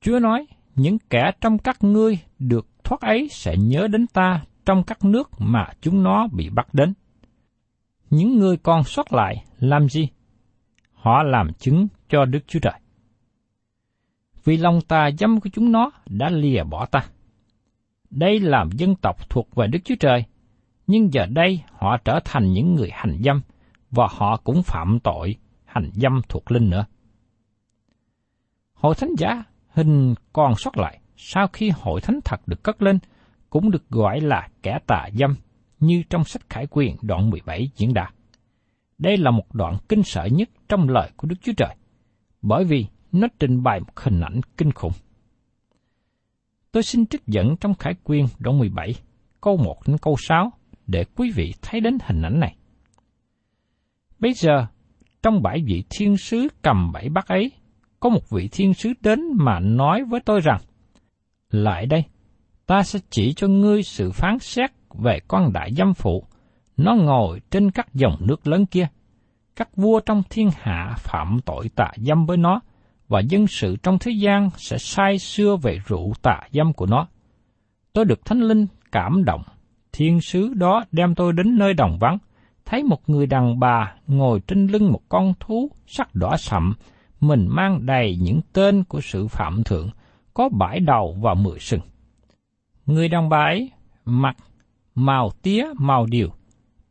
Chúa 0.00 0.18
nói, 0.18 0.46
những 0.74 0.98
kẻ 1.10 1.30
trong 1.40 1.58
các 1.58 1.84
ngươi 1.84 2.18
được 2.38 2.66
thoát 2.84 3.00
ấy 3.00 3.28
sẽ 3.30 3.56
nhớ 3.56 3.88
đến 3.88 4.06
ta 4.06 4.42
trong 4.66 4.82
các 4.82 5.04
nước 5.04 5.30
mà 5.38 5.66
chúng 5.80 6.02
nó 6.02 6.28
bị 6.32 6.50
bắt 6.50 6.74
đến. 6.74 6.92
Những 8.10 8.38
người 8.38 8.56
còn 8.56 8.84
sót 8.84 9.12
lại 9.12 9.44
làm 9.58 9.88
gì? 9.88 10.08
Họ 10.92 11.22
làm 11.22 11.52
chứng 11.52 11.88
cho 12.08 12.24
Đức 12.24 12.40
Chúa 12.46 12.58
Trời. 12.62 12.80
Vì 14.44 14.56
lòng 14.56 14.80
tà 14.80 15.10
dâm 15.18 15.40
của 15.40 15.50
chúng 15.52 15.72
nó 15.72 15.90
đã 16.06 16.28
lìa 16.28 16.62
bỏ 16.64 16.86
ta. 16.86 17.04
Đây 18.10 18.40
làm 18.40 18.70
dân 18.72 18.94
tộc 18.94 19.30
thuộc 19.30 19.54
về 19.54 19.66
Đức 19.66 19.78
Chúa 19.84 19.94
Trời, 20.00 20.24
nhưng 20.86 21.12
giờ 21.12 21.26
đây 21.26 21.62
họ 21.72 21.96
trở 22.04 22.20
thành 22.24 22.52
những 22.52 22.74
người 22.74 22.90
hành 22.92 23.18
dâm, 23.24 23.40
và 23.90 24.08
họ 24.10 24.36
cũng 24.36 24.62
phạm 24.62 24.98
tội 25.00 25.36
hành 25.64 25.90
dâm 25.94 26.20
thuộc 26.28 26.50
linh 26.52 26.70
nữa. 26.70 26.86
Hội 28.74 28.94
thánh 28.94 29.10
giả 29.18 29.44
hình 29.68 30.14
còn 30.32 30.54
sót 30.56 30.76
lại 30.76 31.00
sau 31.16 31.46
khi 31.52 31.70
hội 31.74 32.00
thánh 32.00 32.20
thật 32.24 32.40
được 32.46 32.62
cất 32.62 32.82
lên 32.82 32.98
cũng 33.50 33.70
được 33.70 33.88
gọi 33.88 34.20
là 34.20 34.48
kẻ 34.62 34.78
tà 34.86 35.08
dâm 35.14 35.34
như 35.80 36.02
trong 36.10 36.24
sách 36.24 36.42
Khải 36.50 36.66
Quyền 36.70 36.96
đoạn 37.02 37.30
17 37.30 37.70
diễn 37.76 37.94
đạt. 37.94 38.14
Đây 38.98 39.16
là 39.16 39.30
một 39.30 39.54
đoạn 39.54 39.76
kinh 39.88 40.02
sợ 40.02 40.24
nhất 40.24 40.48
trong 40.68 40.88
lời 40.88 41.10
của 41.16 41.28
Đức 41.28 41.36
Chúa 41.42 41.52
Trời, 41.56 41.76
bởi 42.42 42.64
vì 42.64 42.86
nó 43.12 43.28
trình 43.38 43.62
bày 43.62 43.80
một 43.80 44.00
hình 44.00 44.20
ảnh 44.20 44.40
kinh 44.56 44.72
khủng. 44.72 44.92
Tôi 46.72 46.82
xin 46.82 47.06
trích 47.06 47.26
dẫn 47.26 47.56
trong 47.60 47.74
Khải 47.74 47.94
Quyên 48.04 48.24
đoạn 48.38 48.58
17, 48.58 48.94
câu 49.40 49.56
1 49.56 49.76
đến 49.86 49.96
câu 49.98 50.16
6 50.18 50.52
để 50.86 51.04
quý 51.16 51.30
vị 51.34 51.54
thấy 51.62 51.80
đến 51.80 51.98
hình 52.02 52.22
ảnh 52.22 52.40
này. 52.40 52.56
Bây 54.18 54.32
giờ, 54.32 54.66
trong 55.22 55.42
bảy 55.42 55.62
vị 55.66 55.84
thiên 55.90 56.16
sứ 56.16 56.48
cầm 56.62 56.92
bảy 56.92 57.08
bát 57.08 57.26
ấy, 57.26 57.50
có 58.00 58.08
một 58.08 58.30
vị 58.30 58.48
thiên 58.52 58.74
sứ 58.74 58.92
đến 59.00 59.20
mà 59.34 59.60
nói 59.60 60.04
với 60.10 60.20
tôi 60.24 60.40
rằng, 60.40 60.60
Lại 61.50 61.86
đây, 61.86 62.04
ta 62.70 62.82
sẽ 62.82 62.98
chỉ 63.10 63.32
cho 63.32 63.48
ngươi 63.48 63.82
sự 63.82 64.12
phán 64.12 64.38
xét 64.38 64.70
về 64.94 65.20
con 65.28 65.52
đại 65.52 65.72
dâm 65.72 65.94
phụ, 65.94 66.24
nó 66.76 66.94
ngồi 66.94 67.40
trên 67.50 67.70
các 67.70 67.94
dòng 67.94 68.16
nước 68.20 68.46
lớn 68.46 68.66
kia. 68.66 68.86
Các 69.56 69.76
vua 69.76 70.00
trong 70.00 70.22
thiên 70.30 70.48
hạ 70.60 70.94
phạm 70.98 71.40
tội 71.44 71.68
tạ 71.74 71.90
dâm 71.96 72.26
với 72.26 72.36
nó, 72.36 72.60
và 73.08 73.20
dân 73.20 73.46
sự 73.46 73.76
trong 73.82 73.98
thế 73.98 74.12
gian 74.12 74.50
sẽ 74.56 74.78
sai 74.78 75.18
xưa 75.18 75.56
về 75.56 75.78
rượu 75.86 76.12
tạ 76.22 76.40
dâm 76.52 76.72
của 76.72 76.86
nó. 76.86 77.06
Tôi 77.92 78.04
được 78.04 78.24
Thánh 78.24 78.40
Linh 78.40 78.66
cảm 78.92 79.24
động, 79.24 79.42
thiên 79.92 80.20
sứ 80.20 80.54
đó 80.54 80.84
đem 80.92 81.14
tôi 81.14 81.32
đến 81.32 81.58
nơi 81.58 81.74
đồng 81.74 81.98
vắng, 82.00 82.18
thấy 82.64 82.82
một 82.82 83.10
người 83.10 83.26
đàn 83.26 83.60
bà 83.60 83.94
ngồi 84.06 84.40
trên 84.46 84.66
lưng 84.66 84.92
một 84.92 85.02
con 85.08 85.32
thú 85.40 85.70
sắc 85.86 86.14
đỏ 86.14 86.36
sậm, 86.36 86.74
mình 87.20 87.46
mang 87.50 87.86
đầy 87.86 88.16
những 88.20 88.40
tên 88.52 88.84
của 88.84 89.00
sự 89.00 89.26
phạm 89.26 89.64
thượng, 89.64 89.90
có 90.34 90.48
bãi 90.48 90.80
đầu 90.80 91.16
và 91.20 91.34
mười 91.34 91.58
sừng. 91.58 91.80
Người 92.90 93.08
đàn 93.08 93.28
bà 93.28 93.44
ấy 93.44 93.70
mặc 94.04 94.36
màu 94.94 95.30
tía 95.42 95.66
màu 95.78 96.06
điều, 96.06 96.28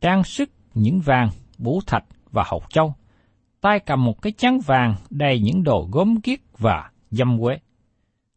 trang 0.00 0.24
sức 0.24 0.50
những 0.74 1.00
vàng, 1.00 1.30
bú 1.58 1.80
thạch 1.86 2.04
và 2.30 2.44
hậu 2.46 2.62
châu, 2.68 2.94
tay 3.60 3.80
cầm 3.80 4.04
một 4.04 4.22
cái 4.22 4.32
chán 4.32 4.58
vàng 4.60 4.94
đầy 5.10 5.40
những 5.40 5.64
đồ 5.64 5.88
gốm 5.92 6.20
kiết 6.20 6.40
và 6.58 6.90
dâm 7.10 7.40
quế. 7.40 7.58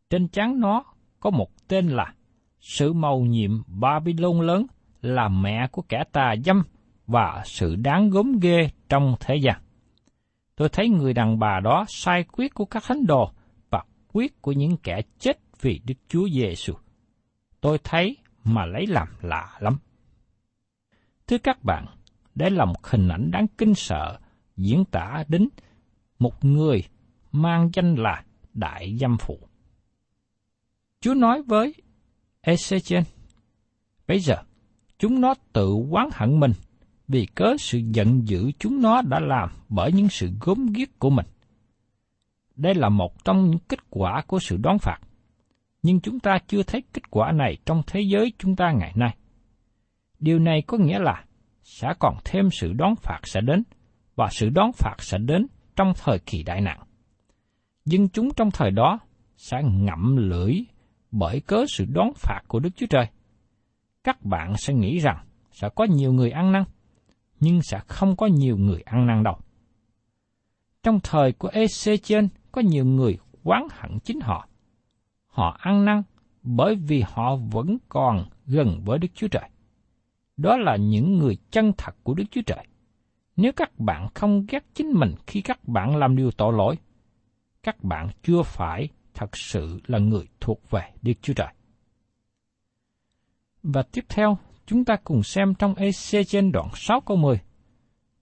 Trên 0.09 0.27
chán 0.27 0.59
nó 0.59 0.83
có 1.19 1.29
một 1.29 1.67
tên 1.67 1.87
là 1.87 2.13
sự 2.59 2.93
màu 2.93 3.19
nhiệm 3.19 3.63
Babylon 3.67 4.41
lớn 4.41 4.65
là 5.01 5.29
mẹ 5.29 5.67
của 5.71 5.81
kẻ 5.81 6.03
tà 6.11 6.35
dâm 6.45 6.63
và 7.07 7.41
sự 7.45 7.75
đáng 7.75 8.09
gốm 8.09 8.39
ghê 8.39 8.69
trong 8.89 9.15
thế 9.19 9.35
gian. 9.35 9.61
Tôi 10.55 10.69
thấy 10.69 10.89
người 10.89 11.13
đàn 11.13 11.39
bà 11.39 11.59
đó 11.59 11.85
sai 11.87 12.23
quyết 12.23 12.53
của 12.53 12.65
các 12.65 12.83
thánh 12.87 13.05
đồ 13.05 13.31
và 13.69 13.83
quyết 14.13 14.41
của 14.41 14.51
những 14.51 14.77
kẻ 14.77 15.01
chết 15.19 15.39
vì 15.61 15.81
Đức 15.85 15.95
Chúa 16.07 16.29
Giêsu. 16.29 16.73
Tôi 17.63 17.77
thấy 17.83 18.17
mà 18.43 18.65
lấy 18.65 18.87
làm 18.87 19.07
lạ 19.21 19.57
lắm. 19.59 19.77
Thưa 21.27 21.37
các 21.37 21.63
bạn, 21.63 21.85
đây 22.35 22.51
là 22.51 22.65
một 22.65 22.87
hình 22.87 23.07
ảnh 23.07 23.31
đáng 23.31 23.47
kinh 23.57 23.75
sợ 23.75 24.19
diễn 24.57 24.85
tả 24.85 25.23
đến 25.27 25.49
một 26.19 26.45
người 26.45 26.83
mang 27.31 27.69
danh 27.73 27.95
là 27.95 28.23
Đại 28.53 28.97
Dâm 28.99 29.17
Phụ. 29.17 29.39
Chúa 31.01 31.13
nói 31.13 31.41
với 31.41 31.73
Ezechen, 32.41 33.03
bây 34.07 34.19
giờ 34.19 34.35
chúng 34.97 35.21
nó 35.21 35.33
tự 35.53 35.73
quán 35.73 36.09
hận 36.13 36.39
mình 36.39 36.51
vì 37.07 37.25
cớ 37.35 37.55
sự 37.59 37.79
giận 37.93 38.27
dữ 38.27 38.51
chúng 38.59 38.81
nó 38.81 39.01
đã 39.01 39.19
làm 39.19 39.49
bởi 39.69 39.91
những 39.91 40.09
sự 40.09 40.29
gốm 40.41 40.65
ghiếc 40.73 40.99
của 40.99 41.09
mình. 41.09 41.25
Đây 42.55 42.75
là 42.75 42.89
một 42.89 43.23
trong 43.25 43.49
những 43.49 43.59
kết 43.67 43.79
quả 43.89 44.23
của 44.27 44.39
sự 44.39 44.57
đón 44.57 44.79
phạt, 44.79 44.99
nhưng 45.83 45.99
chúng 46.01 46.19
ta 46.19 46.37
chưa 46.47 46.63
thấy 46.63 46.83
kết 46.93 47.11
quả 47.11 47.31
này 47.31 47.57
trong 47.65 47.81
thế 47.87 48.01
giới 48.01 48.33
chúng 48.37 48.55
ta 48.55 48.71
ngày 48.71 48.91
nay. 48.95 49.15
Điều 50.19 50.39
này 50.39 50.61
có 50.67 50.77
nghĩa 50.77 50.99
là 50.99 51.23
sẽ 51.63 51.93
còn 51.99 52.15
thêm 52.25 52.49
sự 52.51 52.73
đón 52.73 52.95
phạt 52.95 53.19
sẽ 53.23 53.41
đến, 53.41 53.63
và 54.15 54.29
sự 54.31 54.49
đón 54.49 54.71
phạt 54.73 54.95
sẽ 54.99 55.17
đến 55.17 55.47
trong 55.75 55.93
thời 56.03 56.19
kỳ 56.19 56.43
đại 56.43 56.61
nạn. 56.61 56.79
Dân 57.85 58.09
chúng 58.09 58.33
trong 58.33 58.51
thời 58.51 58.71
đó 58.71 58.99
sẽ 59.37 59.57
ngậm 59.63 60.17
lưỡi 60.17 60.53
bởi 61.11 61.39
cớ 61.39 61.65
sự 61.67 61.85
đón 61.85 62.11
phạt 62.15 62.41
của 62.47 62.59
Đức 62.59 62.69
Chúa 62.75 62.87
Trời. 62.89 63.07
Các 64.03 64.25
bạn 64.25 64.53
sẽ 64.57 64.73
nghĩ 64.73 64.99
rằng 64.99 65.25
sẽ 65.51 65.69
có 65.75 65.85
nhiều 65.89 66.13
người 66.13 66.31
ăn 66.31 66.51
năn, 66.51 66.63
nhưng 67.39 67.61
sẽ 67.61 67.79
không 67.87 68.15
có 68.15 68.27
nhiều 68.27 68.57
người 68.57 68.81
ăn 68.81 69.07
năn 69.07 69.23
đâu. 69.23 69.37
Trong 70.83 70.99
thời 71.03 71.31
của 71.31 71.49
Ezechiel 71.49 72.27
có 72.51 72.61
nhiều 72.61 72.85
người 72.85 73.17
quán 73.43 73.67
hận 73.71 73.99
chính 73.99 74.19
họ. 74.19 74.47
Họ 75.33 75.57
ăn 75.59 75.85
năn 75.85 76.03
bởi 76.43 76.75
vì 76.75 77.03
họ 77.07 77.35
vẫn 77.35 77.77
còn 77.89 78.25
gần 78.45 78.81
với 78.85 78.99
Đức 78.99 79.07
Chúa 79.13 79.27
Trời. 79.27 79.49
Đó 80.37 80.57
là 80.57 80.75
những 80.75 81.17
người 81.17 81.37
chân 81.51 81.71
thật 81.77 81.95
của 82.03 82.13
Đức 82.13 82.23
Chúa 82.31 82.41
Trời. 82.45 82.67
Nếu 83.35 83.51
các 83.55 83.79
bạn 83.79 84.07
không 84.13 84.45
ghét 84.49 84.65
chính 84.73 84.91
mình 84.93 85.15
khi 85.27 85.41
các 85.41 85.67
bạn 85.67 85.95
làm 85.95 86.15
điều 86.15 86.31
tội 86.31 86.53
lỗi, 86.53 86.75
các 87.63 87.83
bạn 87.83 88.09
chưa 88.23 88.43
phải 88.43 88.87
thật 89.13 89.37
sự 89.37 89.79
là 89.87 89.99
người 89.99 90.27
thuộc 90.39 90.69
về 90.69 90.81
Đức 91.01 91.13
Chúa 91.21 91.33
Trời. 91.33 91.53
Và 93.63 93.83
tiếp 93.91 94.05
theo, 94.09 94.37
chúng 94.65 94.85
ta 94.85 94.95
cùng 95.03 95.23
xem 95.23 95.53
trong 95.59 95.75
EC 95.75 96.27
trên 96.27 96.51
đoạn 96.51 96.67
6 96.73 97.01
câu 97.01 97.17
10. 97.17 97.39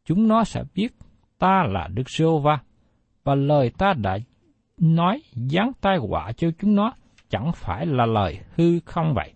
Chúng 0.05 0.27
nó 0.27 0.43
sẽ 0.43 0.63
biết 0.75 0.93
ta 1.37 1.63
là 1.67 1.87
Đức 1.93 2.09
giê 2.09 2.25
va 2.43 2.59
và 3.23 3.35
lời 3.35 3.71
ta 3.77 3.93
đã 3.93 4.17
nói 4.77 5.21
giáng 5.33 5.71
tai 5.81 5.97
họa 5.97 6.31
cho 6.31 6.51
chúng 6.59 6.75
nó 6.75 6.93
chẳng 7.31 7.51
phải 7.55 7.85
là 7.85 8.05
lời 8.05 8.39
hư 8.57 8.79
không 8.85 9.13
vậy. 9.13 9.33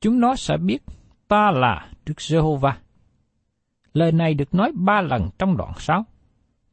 Chúng 0.00 0.20
nó 0.20 0.36
sẽ 0.36 0.56
biết 0.56 0.82
ta 1.28 1.50
là 1.50 1.90
Đức 2.06 2.20
Giê-hô-va. 2.20 2.78
Lời 3.92 4.12
này 4.12 4.34
được 4.34 4.54
nói 4.54 4.72
ba 4.74 5.00
lần 5.00 5.30
trong 5.38 5.56
đoạn 5.56 5.72
6, 5.78 6.04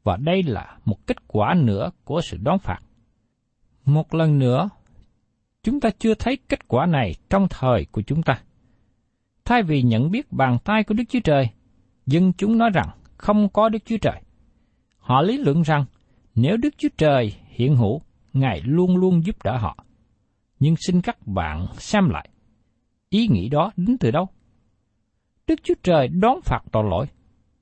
và 0.04 0.18
đây 0.18 0.44
là 0.44 0.78
một 0.86 1.08
kết 1.08 1.28
quả 1.28 1.54
nữa 1.54 1.92
của 2.04 2.22
sự 2.22 2.38
đón 2.42 2.60
phạt. 2.60 2.80
Một 3.86 4.14
lần 4.14 4.40
nữa, 4.40 4.70
chúng 5.64 5.80
ta 5.80 5.90
chưa 6.00 6.14
thấy 6.14 6.38
kết 6.50 6.68
quả 6.68 6.86
này 6.86 7.16
trong 7.30 7.48
thời 7.50 7.86
của 7.92 8.02
chúng 8.02 8.24
ta. 8.24 8.42
Thay 9.46 9.64
vì 9.64 9.82
nhận 9.82 10.12
biết 10.12 10.32
bàn 10.32 10.58
tay 10.64 10.84
của 10.84 10.94
Đức 10.94 11.04
Chúa 11.10 11.20
Trời, 11.24 11.50
dân 12.06 12.34
chúng 12.34 12.58
nói 12.58 12.70
rằng 12.70 12.90
không 13.18 13.50
có 13.50 13.70
Đức 13.70 13.86
Chúa 13.86 13.98
Trời. 13.98 14.22
Họ 14.98 15.22
lý 15.22 15.38
luận 15.38 15.62
rằng 15.62 15.86
nếu 16.36 16.58
Đức 16.58 16.74
Chúa 16.78 16.90
Trời 16.98 17.34
hiện 17.50 17.76
hữu, 17.76 18.02
Ngài 18.34 18.62
luôn 18.62 18.98
luôn 18.98 19.26
giúp 19.26 19.44
đỡ 19.44 19.58
họ. 19.58 19.85
Nhưng 20.60 20.76
xin 20.88 21.02
các 21.02 21.28
bạn 21.28 21.68
xem 21.78 22.10
lại, 22.10 22.30
ý 23.10 23.28
nghĩ 23.28 23.50
đó 23.50 23.72
đến 23.76 23.98
từ 23.98 24.12
đâu? 24.12 24.28
Đức 25.48 25.60
Chúa 25.64 25.74
Trời 25.84 26.08
đón 26.08 26.42
phạt 26.44 26.62
tội 26.72 26.84
lỗi. 26.90 27.06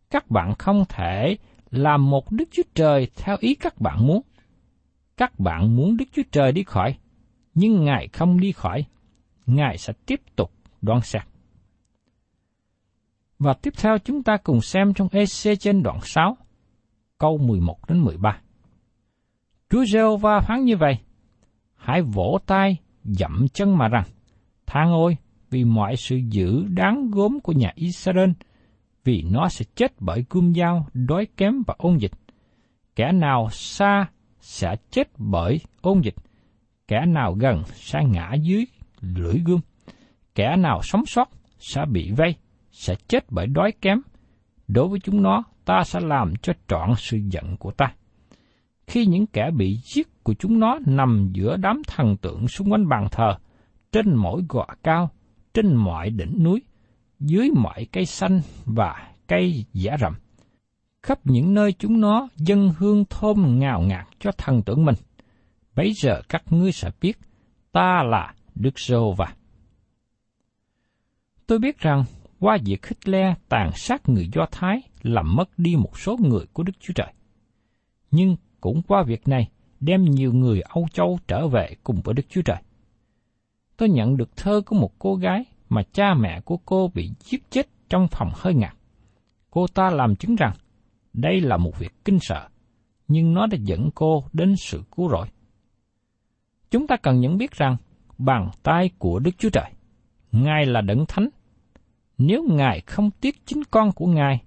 Các 0.10 0.32
bạn 0.32 0.56
không 0.60 0.84
thể 0.90 1.38
làm 1.72 2.10
một 2.10 2.32
Đức 2.32 2.46
Chúa 2.52 2.64
Trời 2.74 3.08
theo 3.16 3.38
ý 3.40 3.56
các 3.56 3.82
bạn 3.82 4.08
muốn. 4.08 4.22
Các 5.18 5.40
bạn 5.40 5.76
muốn 5.76 5.98
Đức 5.98 6.06
Chúa 6.12 6.24
Trời 6.32 6.52
đi 6.52 6.64
khỏi, 6.64 6.98
nhưng 7.54 7.86
Ngài 7.86 8.08
không 8.08 8.40
đi 8.40 8.52
khỏi. 8.52 8.86
Ngài 9.46 9.78
sẽ 9.78 9.94
tiếp 10.06 10.22
tục 10.36 10.52
đoan 10.82 11.02
xét. 11.02 11.22
Và 13.40 13.54
tiếp 13.54 13.74
theo 13.78 13.98
chúng 13.98 14.24
ta 14.24 14.38
cùng 14.44 14.62
xem 14.62 14.94
trong 14.94 15.08
EC 15.12 15.60
trên 15.60 15.84
đoạn 15.84 16.00
6, 16.04 16.38
câu 17.18 17.38
11 17.38 17.90
đến 17.90 18.00
13. 18.00 18.42
Chúa 19.70 19.86
giê 19.86 20.00
va 20.22 20.40
phán 20.40 20.64
như 20.64 20.78
vậy, 20.78 20.98
hãy 21.84 22.02
vỗ 22.02 22.40
tay, 22.46 22.78
dậm 23.04 23.48
chân 23.54 23.78
mà 23.78 23.88
rằng, 23.88 24.04
than 24.66 24.92
ôi 24.92 25.18
vì 25.50 25.64
mọi 25.64 25.96
sự 25.96 26.16
dữ 26.16 26.66
đáng 26.68 27.12
gốm 27.12 27.40
của 27.40 27.52
nhà 27.52 27.72
Israel, 27.76 28.30
vì 29.04 29.24
nó 29.32 29.50
sẽ 29.50 29.66
chết 29.76 29.94
bởi 30.00 30.26
cương 30.30 30.54
dao, 30.54 30.88
đói 30.94 31.28
kém 31.38 31.64
và 31.68 31.76
ôn 31.78 31.98
dịch. 31.98 32.12
Kẻ 32.96 33.12
nào 33.12 33.48
xa 33.52 34.06
sẽ 34.40 34.76
chết 34.92 35.08
bởi 35.18 35.60
ôn 35.82 36.02
dịch, 36.02 36.16
kẻ 36.88 37.06
nào 37.08 37.34
gần 37.34 37.64
sẽ 37.74 38.00
ngã 38.04 38.34
dưới 38.34 38.66
lưỡi 39.02 39.36
gươm, 39.46 39.60
kẻ 40.36 40.56
nào 40.56 40.82
sống 40.84 41.06
sót 41.06 41.30
sẽ 41.60 41.86
bị 41.92 42.12
vây, 42.12 42.36
sẽ 42.72 42.96
chết 43.08 43.26
bởi 43.30 43.48
đói 43.48 43.72
kém. 43.82 44.00
Đối 44.68 44.88
với 44.88 45.00
chúng 45.00 45.22
nó, 45.22 45.44
ta 45.66 45.84
sẽ 45.86 46.00
làm 46.00 46.34
cho 46.42 46.54
trọn 46.68 46.90
sự 46.98 47.18
giận 47.18 47.58
của 47.58 47.72
ta. 47.72 47.94
Khi 48.88 49.06
những 49.06 49.26
kẻ 49.28 49.52
bị 49.58 49.78
giết 49.84 50.13
của 50.24 50.34
chúng 50.34 50.60
nó 50.60 50.80
nằm 50.86 51.30
giữa 51.34 51.58
đám 51.58 51.82
thần 51.88 52.18
tượng 52.18 52.48
xung 52.48 52.72
quanh 52.72 52.90
bàn 52.90 53.08
thờ, 53.12 53.36
trên 53.92 54.16
mỗi 54.16 54.42
gò 54.50 54.66
cao, 54.84 55.10
trên 55.54 55.76
mọi 55.76 56.10
đỉnh 56.10 56.44
núi, 56.44 56.62
dưới 57.20 57.50
mọi 57.56 57.88
cây 57.92 58.06
xanh 58.06 58.42
và 58.66 59.12
cây 59.28 59.66
giả 59.74 59.98
rậm. 60.00 60.14
Khắp 61.04 61.20
những 61.24 61.54
nơi 61.54 61.74
chúng 61.74 62.02
nó 62.02 62.28
dân 62.36 62.72
hương 62.78 63.06
thơm 63.06 63.60
ngào 63.60 63.82
ngạt 63.82 64.08
cho 64.20 64.32
thần 64.32 64.62
tượng 64.64 64.86
mình. 64.86 64.96
Bấy 65.76 65.94
giờ 65.94 66.22
các 66.30 66.44
ngươi 66.50 66.72
sẽ 66.72 66.92
biết, 67.02 67.18
ta 67.72 68.04
là 68.04 68.34
Đức 68.56 68.80
Sô 68.80 69.14
và. 69.18 69.34
Tôi 71.48 71.60
biết 71.60 71.80
rằng, 71.80 72.04
qua 72.40 72.58
việc 72.66 72.88
Hitler 72.88 73.34
tàn 73.50 73.72
sát 73.76 74.10
người 74.10 74.30
Do 74.34 74.46
Thái 74.52 74.82
làm 75.02 75.36
mất 75.36 75.50
đi 75.58 75.76
một 75.76 76.00
số 76.00 76.18
người 76.20 76.46
của 76.54 76.64
Đức 76.64 76.74
Chúa 76.80 76.94
Trời. 76.94 77.14
Nhưng 78.12 78.36
cũng 78.62 78.82
qua 78.82 79.04
việc 79.04 79.28
này, 79.28 79.50
đem 79.86 80.06
nhiều 80.06 80.34
người 80.34 80.62
Âu 80.62 80.88
Châu 80.94 81.20
trở 81.28 81.48
về 81.48 81.76
cùng 81.84 82.02
với 82.04 82.14
Đức 82.14 82.24
Chúa 82.30 82.42
Trời. 82.42 82.58
Tôi 83.78 83.90
nhận 83.90 84.18
được 84.18 84.38
thơ 84.38 84.62
của 84.66 84.76
một 84.76 85.00
cô 85.00 85.16
gái 85.16 85.46
mà 85.70 85.84
cha 85.94 86.14
mẹ 86.14 86.42
của 86.42 86.58
cô 86.58 86.92
bị 86.94 87.12
giết 87.20 87.52
chết 87.52 87.68
trong 87.90 88.08
phòng 88.12 88.32
hơi 88.36 88.54
ngạt. 88.54 88.76
Cô 89.52 89.68
ta 89.68 89.90
làm 89.90 90.16
chứng 90.16 90.36
rằng 90.36 90.54
đây 91.14 91.42
là 91.42 91.58
một 91.58 91.80
việc 91.80 91.94
kinh 92.06 92.20
sợ, 92.22 92.48
nhưng 93.08 93.34
nó 93.34 93.48
đã 93.48 93.58
dẫn 93.62 93.90
cô 93.96 94.24
đến 94.34 94.56
sự 94.58 94.84
cứu 94.96 95.10
rỗi. 95.10 95.28
Chúng 96.72 96.88
ta 96.88 96.96
cần 97.02 97.20
nhận 97.20 97.38
biết 97.38 97.52
rằng 97.52 97.78
bàn 98.18 98.50
tay 98.64 98.90
của 98.98 99.20
Đức 99.20 99.32
Chúa 99.38 99.50
Trời, 99.50 99.72
Ngài 100.32 100.66
là 100.66 100.82
đấng 100.82 101.06
thánh. 101.08 101.30
Nếu 102.18 102.44
Ngài 102.50 102.82
không 102.82 103.12
tiếc 103.12 103.46
chính 103.46 103.64
con 103.72 103.92
của 103.92 104.08
Ngài, 104.08 104.44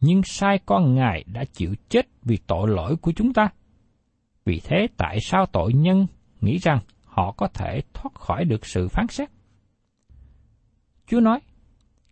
nhưng 0.00 0.22
sai 0.24 0.58
con 0.66 0.94
Ngài 0.94 1.24
đã 1.26 1.44
chịu 1.44 1.74
chết 1.88 2.06
vì 2.22 2.38
tội 2.46 2.68
lỗi 2.68 2.96
của 2.96 3.12
chúng 3.12 3.32
ta. 3.32 3.48
Vì 4.44 4.60
thế 4.64 4.86
tại 4.96 5.18
sao 5.20 5.46
tội 5.46 5.72
nhân 5.72 6.06
nghĩ 6.40 6.58
rằng 6.58 6.78
họ 7.04 7.32
có 7.32 7.48
thể 7.48 7.80
thoát 7.94 8.14
khỏi 8.14 8.44
được 8.44 8.66
sự 8.66 8.88
phán 8.88 9.06
xét? 9.08 9.28
Chúa 11.06 11.20
nói, 11.20 11.40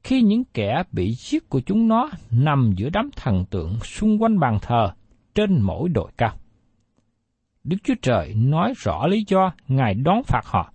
khi 0.05 0.23
những 0.23 0.45
kẻ 0.45 0.83
bị 0.93 1.13
giết 1.13 1.49
của 1.49 1.61
chúng 1.61 1.89
nó 1.89 2.11
nằm 2.31 2.73
giữa 2.77 2.89
đám 2.93 3.11
thần 3.17 3.45
tượng 3.51 3.79
xung 3.81 4.23
quanh 4.23 4.39
bàn 4.39 4.59
thờ 4.63 4.93
trên 5.35 5.61
mỗi 5.61 5.89
đồi 5.89 6.11
cao. 6.17 6.37
Đức 7.65 7.77
Chúa 7.85 7.95
Trời 8.03 8.35
nói 8.35 8.73
rõ 8.77 9.07
lý 9.07 9.25
do 9.29 9.53
Ngài 9.69 9.95
đón 9.95 10.23
phạt 10.23 10.43
họ. 10.45 10.73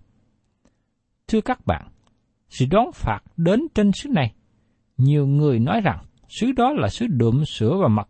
Thưa 1.28 1.40
các 1.40 1.66
bạn, 1.66 1.88
sự 2.48 2.66
đón 2.70 2.92
phạt 2.94 3.20
đến 3.36 3.60
trên 3.74 3.92
xứ 3.92 4.08
này. 4.08 4.34
Nhiều 4.96 5.26
người 5.26 5.58
nói 5.58 5.80
rằng 5.80 6.04
xứ 6.28 6.52
đó 6.52 6.72
là 6.72 6.88
xứ 6.88 7.06
đượm 7.06 7.44
sữa 7.44 7.76
và 7.82 7.88
mật. 7.88 8.08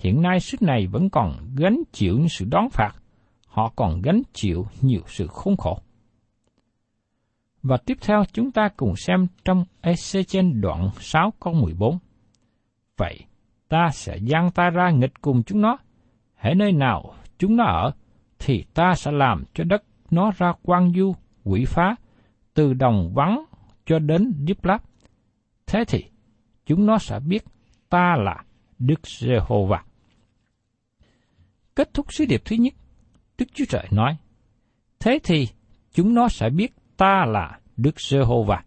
Hiện 0.00 0.22
nay 0.22 0.40
xứ 0.40 0.58
này 0.60 0.86
vẫn 0.86 1.10
còn 1.10 1.32
gánh 1.56 1.82
chịu 1.92 2.18
những 2.18 2.28
sự 2.28 2.44
đón 2.50 2.68
phạt, 2.70 2.92
họ 3.46 3.72
còn 3.76 4.02
gánh 4.02 4.22
chịu 4.32 4.66
nhiều 4.80 5.00
sự 5.06 5.26
khốn 5.26 5.56
khổ. 5.56 5.78
Và 7.62 7.76
tiếp 7.76 7.98
theo 8.00 8.22
chúng 8.32 8.50
ta 8.50 8.68
cùng 8.76 8.96
xem 8.96 9.26
trong 9.44 9.64
Ezechiel 9.82 10.60
đoạn 10.60 10.90
6 10.98 11.32
câu 11.40 11.54
14. 11.54 11.98
Vậy, 12.96 13.20
ta 13.68 13.88
sẽ 13.92 14.18
giang 14.18 14.50
ta 14.50 14.70
ra 14.70 14.90
nghịch 14.90 15.20
cùng 15.20 15.42
chúng 15.42 15.60
nó. 15.60 15.76
Hãy 16.34 16.54
nơi 16.54 16.72
nào 16.72 17.14
chúng 17.38 17.56
nó 17.56 17.64
ở, 17.64 17.92
thì 18.38 18.64
ta 18.74 18.94
sẽ 18.94 19.12
làm 19.12 19.44
cho 19.54 19.64
đất 19.64 19.82
nó 20.10 20.30
ra 20.36 20.52
quang 20.62 20.92
du, 20.96 21.14
quỷ 21.44 21.64
phá, 21.64 21.96
từ 22.54 22.74
đồng 22.74 23.12
vắng 23.14 23.44
cho 23.86 23.98
đến 23.98 24.32
Điếp 24.44 24.64
Láp. 24.64 24.82
Thế 25.66 25.84
thì, 25.88 26.04
chúng 26.66 26.86
nó 26.86 26.98
sẽ 26.98 27.20
biết 27.20 27.44
ta 27.88 28.16
là 28.18 28.44
Đức 28.78 29.06
Giê-hô-va. 29.06 29.82
Kết 31.80 31.94
thúc 31.94 32.12
sứ 32.12 32.24
điệp 32.24 32.42
thứ 32.44 32.56
nhất, 32.56 32.74
Đức 33.38 33.46
Chúa 33.54 33.64
Trời 33.68 33.88
nói, 33.90 34.16
Thế 34.98 35.18
thì, 35.24 35.48
chúng 35.92 36.14
nó 36.14 36.28
sẽ 36.28 36.50
biết 36.50 36.72
ta 36.96 37.24
là 37.28 37.58
Đức 37.76 38.00
Giê-hô-va. 38.00 38.64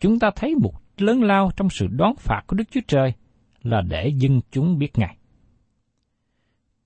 Chúng 0.00 0.18
ta 0.18 0.30
thấy 0.36 0.54
một 0.54 0.72
lớn 0.96 1.22
lao 1.22 1.50
trong 1.56 1.70
sự 1.70 1.86
đón 1.90 2.16
phạt 2.16 2.42
của 2.46 2.56
Đức 2.56 2.64
Chúa 2.70 2.80
Trời 2.86 3.12
là 3.62 3.80
để 3.80 4.08
dân 4.08 4.40
chúng 4.50 4.78
biết 4.78 4.98
Ngài. 4.98 5.16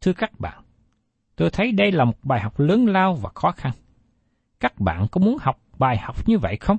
Thưa 0.01 0.13
các 0.13 0.41
bạn, 0.41 0.65
tôi 1.37 1.51
thấy 1.51 1.73
đây 1.73 1.93
là 1.93 2.05
một 2.05 2.19
bài 2.23 2.41
học 2.41 2.61
lớn 2.61 2.87
lao 2.87 3.15
và 3.15 3.31
khó 3.35 3.53
khăn. 3.53 3.73
Các 4.61 4.81
bạn 4.81 5.07
có 5.13 5.21
muốn 5.21 5.37
học 5.41 5.61
bài 5.79 5.99
học 5.99 6.29
như 6.29 6.39
vậy 6.39 6.57
không? 6.61 6.77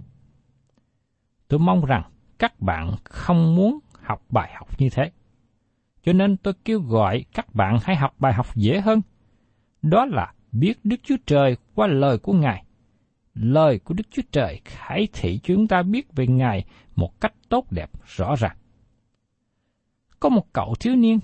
Tôi 1.47 1.59
mong 1.59 1.85
rằng 1.85 2.03
các 2.39 2.59
bạn 2.59 2.95
không 3.03 3.55
muốn 3.55 3.79
học 4.01 4.21
bài 4.29 4.53
học 4.55 4.79
như 4.79 4.89
thế. 4.89 5.11
Cho 6.07 6.13
nên 6.13 6.37
tôi 6.37 6.53
kêu 6.65 6.79
gọi 6.79 7.25
các 7.33 7.55
bạn 7.55 7.77
hãy 7.83 7.95
học 7.95 8.15
bài 8.19 8.33
học 8.33 8.55
dễ 8.55 8.81
hơn. 8.81 9.01
Đó 9.81 10.05
là 10.05 10.33
biết 10.51 10.79
Đức 10.83 10.95
Chúa 11.03 11.15
Trời 11.25 11.57
qua 11.75 11.87
lời 11.87 12.17
của 12.17 12.33
Ngài 12.33 12.63
lời 13.33 13.79
của 13.79 13.93
Đức 13.93 14.03
Chúa 14.11 14.21
Trời 14.31 14.61
khải 14.65 15.07
thị 15.13 15.39
cho 15.43 15.53
chúng 15.55 15.67
ta 15.67 15.83
biết 15.83 16.15
về 16.15 16.27
Ngài 16.27 16.65
một 16.95 17.21
cách 17.21 17.33
tốt 17.49 17.71
đẹp 17.71 17.89
rõ 18.05 18.35
ràng. 18.35 18.57
Có 20.19 20.29
một 20.29 20.53
cậu 20.53 20.75
thiếu 20.79 20.95
niên, 20.95 21.19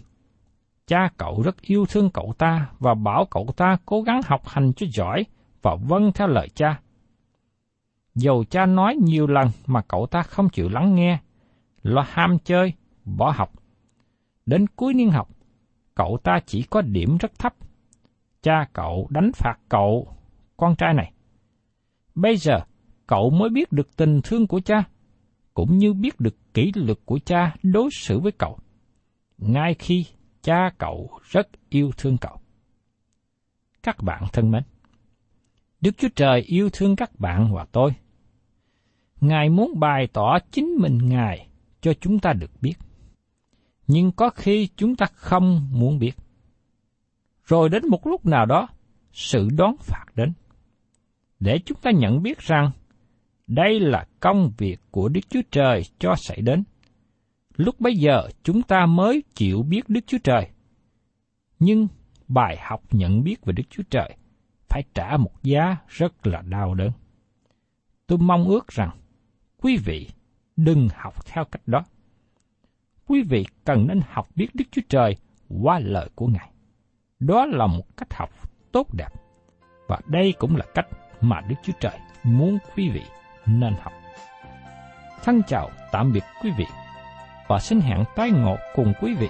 cha 0.87 1.09
cậu 1.17 1.41
rất 1.41 1.61
yêu 1.61 1.85
thương 1.89 2.09
cậu 2.09 2.33
ta 2.37 2.69
và 2.79 2.93
bảo 2.93 3.25
cậu 3.31 3.47
ta 3.57 3.77
cố 3.85 4.01
gắng 4.01 4.21
học 4.25 4.47
hành 4.47 4.73
cho 4.73 4.85
giỏi 4.93 5.25
và 5.61 5.75
vâng 5.75 6.11
theo 6.11 6.27
lời 6.27 6.49
cha. 6.55 6.79
Dầu 8.15 8.43
cha 8.43 8.65
nói 8.65 8.95
nhiều 8.95 9.27
lần 9.27 9.47
mà 9.65 9.81
cậu 9.81 10.07
ta 10.07 10.23
không 10.23 10.49
chịu 10.49 10.69
lắng 10.69 10.95
nghe, 10.95 11.19
lo 11.83 12.05
ham 12.09 12.37
chơi, 12.39 12.73
bỏ 13.05 13.31
học. 13.31 13.62
Đến 14.45 14.65
cuối 14.75 14.93
niên 14.93 15.11
học, 15.11 15.29
cậu 15.95 16.17
ta 16.23 16.39
chỉ 16.45 16.63
có 16.69 16.81
điểm 16.81 17.17
rất 17.17 17.39
thấp. 17.39 17.55
Cha 18.41 18.65
cậu 18.73 19.07
đánh 19.09 19.31
phạt 19.33 19.55
cậu, 19.69 20.07
con 20.57 20.75
trai 20.75 20.93
này. 20.93 21.13
Bây 22.15 22.37
giờ, 22.37 22.59
cậu 23.07 23.29
mới 23.29 23.49
biết 23.49 23.71
được 23.71 23.95
tình 23.97 24.21
thương 24.23 24.47
của 24.47 24.59
cha, 24.59 24.83
cũng 25.53 25.77
như 25.77 25.93
biết 25.93 26.19
được 26.19 26.53
kỷ 26.53 26.71
luật 26.75 26.97
của 27.05 27.19
cha 27.25 27.55
đối 27.63 27.89
xử 27.91 28.19
với 28.19 28.31
cậu. 28.31 28.57
Ngay 29.37 29.73
khi 29.79 30.05
cha 30.41 30.69
cậu 30.77 31.09
rất 31.23 31.47
yêu 31.69 31.91
thương 31.97 32.17
cậu. 32.17 32.39
Các 33.83 34.03
bạn 34.03 34.23
thân 34.33 34.51
mến, 34.51 34.63
Đức 35.81 35.97
Chúa 35.97 36.07
Trời 36.15 36.41
yêu 36.41 36.69
thương 36.73 36.95
các 36.95 37.19
bạn 37.19 37.53
và 37.53 37.65
tôi. 37.71 37.91
Ngài 39.21 39.49
muốn 39.49 39.79
bày 39.79 40.07
tỏ 40.13 40.37
chính 40.51 40.65
mình 40.79 40.97
Ngài 41.09 41.47
cho 41.81 41.93
chúng 41.93 42.19
ta 42.19 42.33
được 42.33 42.51
biết. 42.61 42.73
Nhưng 43.87 44.11
có 44.11 44.29
khi 44.29 44.69
chúng 44.75 44.95
ta 44.95 45.05
không 45.13 45.67
muốn 45.71 45.99
biết. 45.99 46.11
Rồi 47.45 47.69
đến 47.69 47.83
một 47.89 48.07
lúc 48.07 48.25
nào 48.25 48.45
đó, 48.45 48.67
sự 49.11 49.47
đón 49.57 49.75
phạt 49.79 50.05
đến 50.15 50.33
để 51.43 51.59
chúng 51.65 51.77
ta 51.81 51.91
nhận 51.91 52.23
biết 52.23 52.39
rằng 52.39 52.71
đây 53.47 53.79
là 53.79 54.05
công 54.19 54.51
việc 54.57 54.79
của 54.91 55.09
Đức 55.09 55.21
Chúa 55.29 55.41
Trời 55.51 55.81
cho 55.99 56.15
xảy 56.17 56.41
đến. 56.41 56.63
Lúc 57.55 57.79
bấy 57.79 57.95
giờ 57.95 58.27
chúng 58.43 58.61
ta 58.61 58.85
mới 58.85 59.23
chịu 59.35 59.63
biết 59.63 59.89
Đức 59.89 59.99
Chúa 60.07 60.17
Trời. 60.23 60.49
Nhưng 61.59 61.87
bài 62.27 62.57
học 62.61 62.81
nhận 62.91 63.23
biết 63.23 63.45
về 63.45 63.53
Đức 63.53 63.63
Chúa 63.69 63.83
Trời 63.89 64.17
phải 64.69 64.83
trả 64.93 65.17
một 65.17 65.43
giá 65.43 65.77
rất 65.87 66.27
là 66.27 66.41
đau 66.41 66.73
đớn. 66.73 66.91
Tôi 68.07 68.17
mong 68.17 68.49
ước 68.49 68.67
rằng 68.67 68.89
quý 69.61 69.77
vị 69.77 70.09
đừng 70.55 70.87
học 70.95 71.25
theo 71.25 71.45
cách 71.45 71.67
đó. 71.67 71.83
Quý 73.07 73.21
vị 73.21 73.45
cần 73.65 73.87
nên 73.87 74.01
học 74.09 74.27
biết 74.35 74.47
Đức 74.53 74.65
Chúa 74.71 74.81
Trời 74.89 75.15
qua 75.61 75.79
lời 75.79 76.09
của 76.15 76.27
Ngài. 76.27 76.51
Đó 77.19 77.45
là 77.45 77.67
một 77.67 77.97
cách 77.97 78.13
học 78.13 78.29
tốt 78.71 78.87
đẹp. 78.93 79.09
Và 79.87 79.99
đây 80.07 80.33
cũng 80.39 80.55
là 80.55 80.65
cách 80.73 80.87
mà 81.21 81.41
Đức 81.41 81.55
Chúa 81.63 81.73
Trời 81.79 81.99
muốn 82.23 82.57
quý 82.75 82.89
vị 82.89 83.01
nên 83.45 83.73
học. 83.81 83.93
Thân 85.23 85.41
chào 85.47 85.69
tạm 85.91 86.13
biệt 86.13 86.23
quý 86.43 86.51
vị 86.57 86.65
và 87.47 87.59
xin 87.59 87.79
hẹn 87.79 88.03
tái 88.15 88.31
ngộ 88.31 88.55
cùng 88.75 88.93
quý 89.01 89.13
vị 89.13 89.29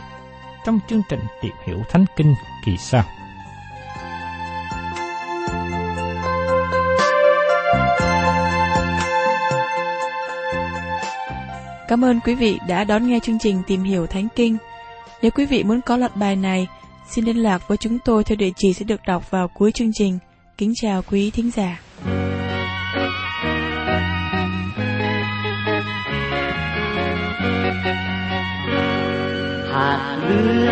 trong 0.65 0.79
chương 0.87 1.01
trình 1.09 1.19
tìm 1.41 1.53
hiểu 1.65 1.79
Thánh 1.89 2.05
Kinh 2.15 2.33
kỳ 2.65 2.77
sau. 2.77 3.03
Cảm 11.93 12.05
ơn 12.05 12.19
quý 12.19 12.35
vị 12.35 12.59
đã 12.67 12.83
đón 12.83 13.07
nghe 13.07 13.19
chương 13.19 13.39
trình 13.39 13.61
Tìm 13.67 13.83
hiểu 13.83 14.07
Thánh 14.07 14.27
Kinh. 14.35 14.57
Nếu 15.21 15.31
quý 15.31 15.45
vị 15.45 15.63
muốn 15.63 15.81
có 15.81 15.97
loạt 15.97 16.15
bài 16.15 16.35
này, 16.35 16.67
xin 17.09 17.25
liên 17.25 17.37
lạc 17.37 17.67
với 17.67 17.77
chúng 17.77 17.99
tôi 18.05 18.23
theo 18.23 18.35
địa 18.35 18.49
chỉ 18.55 18.73
sẽ 18.73 18.85
được 18.85 19.01
đọc 19.07 19.31
vào 19.31 19.47
cuối 19.47 19.71
chương 19.71 19.91
trình. 19.93 20.19
Kính 20.57 20.73
chào 20.75 21.01
quý 21.11 21.31
thính 21.31 21.51
giả. 21.51 21.81
Hạt 29.71 30.17
mưa 30.29 30.65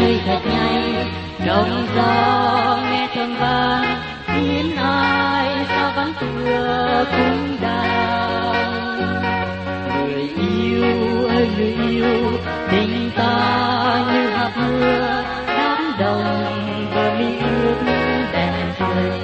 rơi 0.00 0.20
thật 0.26 0.40
nhanh, 0.50 1.10
trong 1.46 1.86
gió 1.96 2.78
nghe 2.90 3.08
thơm 3.14 3.36
vang, 3.40 4.00
khiến 4.26 4.76
ai 4.76 5.66
sao 5.68 5.92
vắng 5.96 6.12
tựa 6.20 7.04
cũng 7.10 7.53
người 11.56 11.76
yêu. 11.90 12.38
Tình 12.70 13.10
ta 13.16 14.04
như 14.12 14.28
hạt 14.28 14.52
mưa, 14.56 15.22
đám 15.46 15.92
đồng 15.98 16.86
và 16.94 17.16
mi 17.18 17.38
ướt 17.38 17.76
đèn 18.32 18.54
trời. 18.78 19.20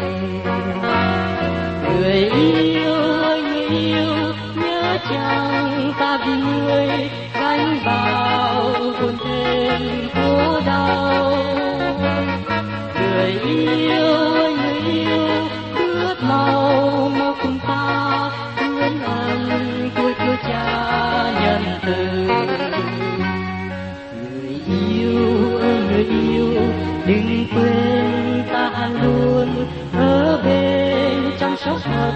Người 1.89 2.31
yêu 2.31 2.95
ơi, 3.23 3.43
người 3.43 3.69
yêu, 3.69 4.15
nhớ 4.55 4.99
chàng 5.11 5.93
ta 5.99 6.19
vì 6.27 6.33
người 6.33 7.11
đừng 27.11 27.47
quên 27.55 28.45
ta 28.53 28.91
luôn, 29.03 29.67
ở 29.95 30.43
bên 30.45 31.33
chăm 31.41 31.57
sóc 31.57 31.79
thật 31.85 32.13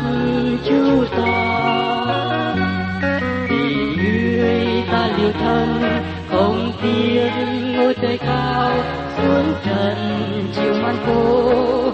chú 0.64 1.04
ta 1.16 2.56
vì 3.48 3.74
người 3.96 4.84
ta 4.90 5.08
liều 5.18 5.32
thân, 5.32 5.82
không 6.28 6.72
tiếc 6.82 7.30
ngôi 7.76 7.94
trời 8.02 8.18
cao, 8.18 8.72
xuống 9.16 9.54
trần 9.64 9.96
chiều 10.54 10.74
man 10.82 10.96
phố. 11.06 11.93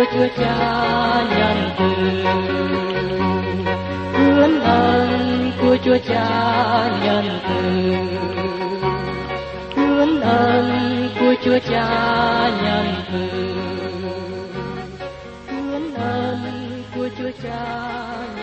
Chúa 0.00 0.06
Chúa 0.12 0.28
Cha 0.36 1.24
nhân 1.38 1.70
từ 1.78 1.84
hướng 4.12 4.60
ơn 4.60 5.50
của 5.60 5.76
Chúa 5.84 5.98
Cha 6.08 6.88
nhân 7.04 7.24
từ 7.48 7.60
hướng 9.76 10.20
ơn 10.20 11.08
của 11.20 11.34
Chúa 11.44 11.58
Cha 11.70 12.50
nhân 12.62 12.86
từ 13.12 13.28
hướng 15.48 15.94
ơn 15.94 16.38
của 16.94 17.08
Chúa 17.18 17.30
Cha 17.42 17.66
nhân. 18.36 18.39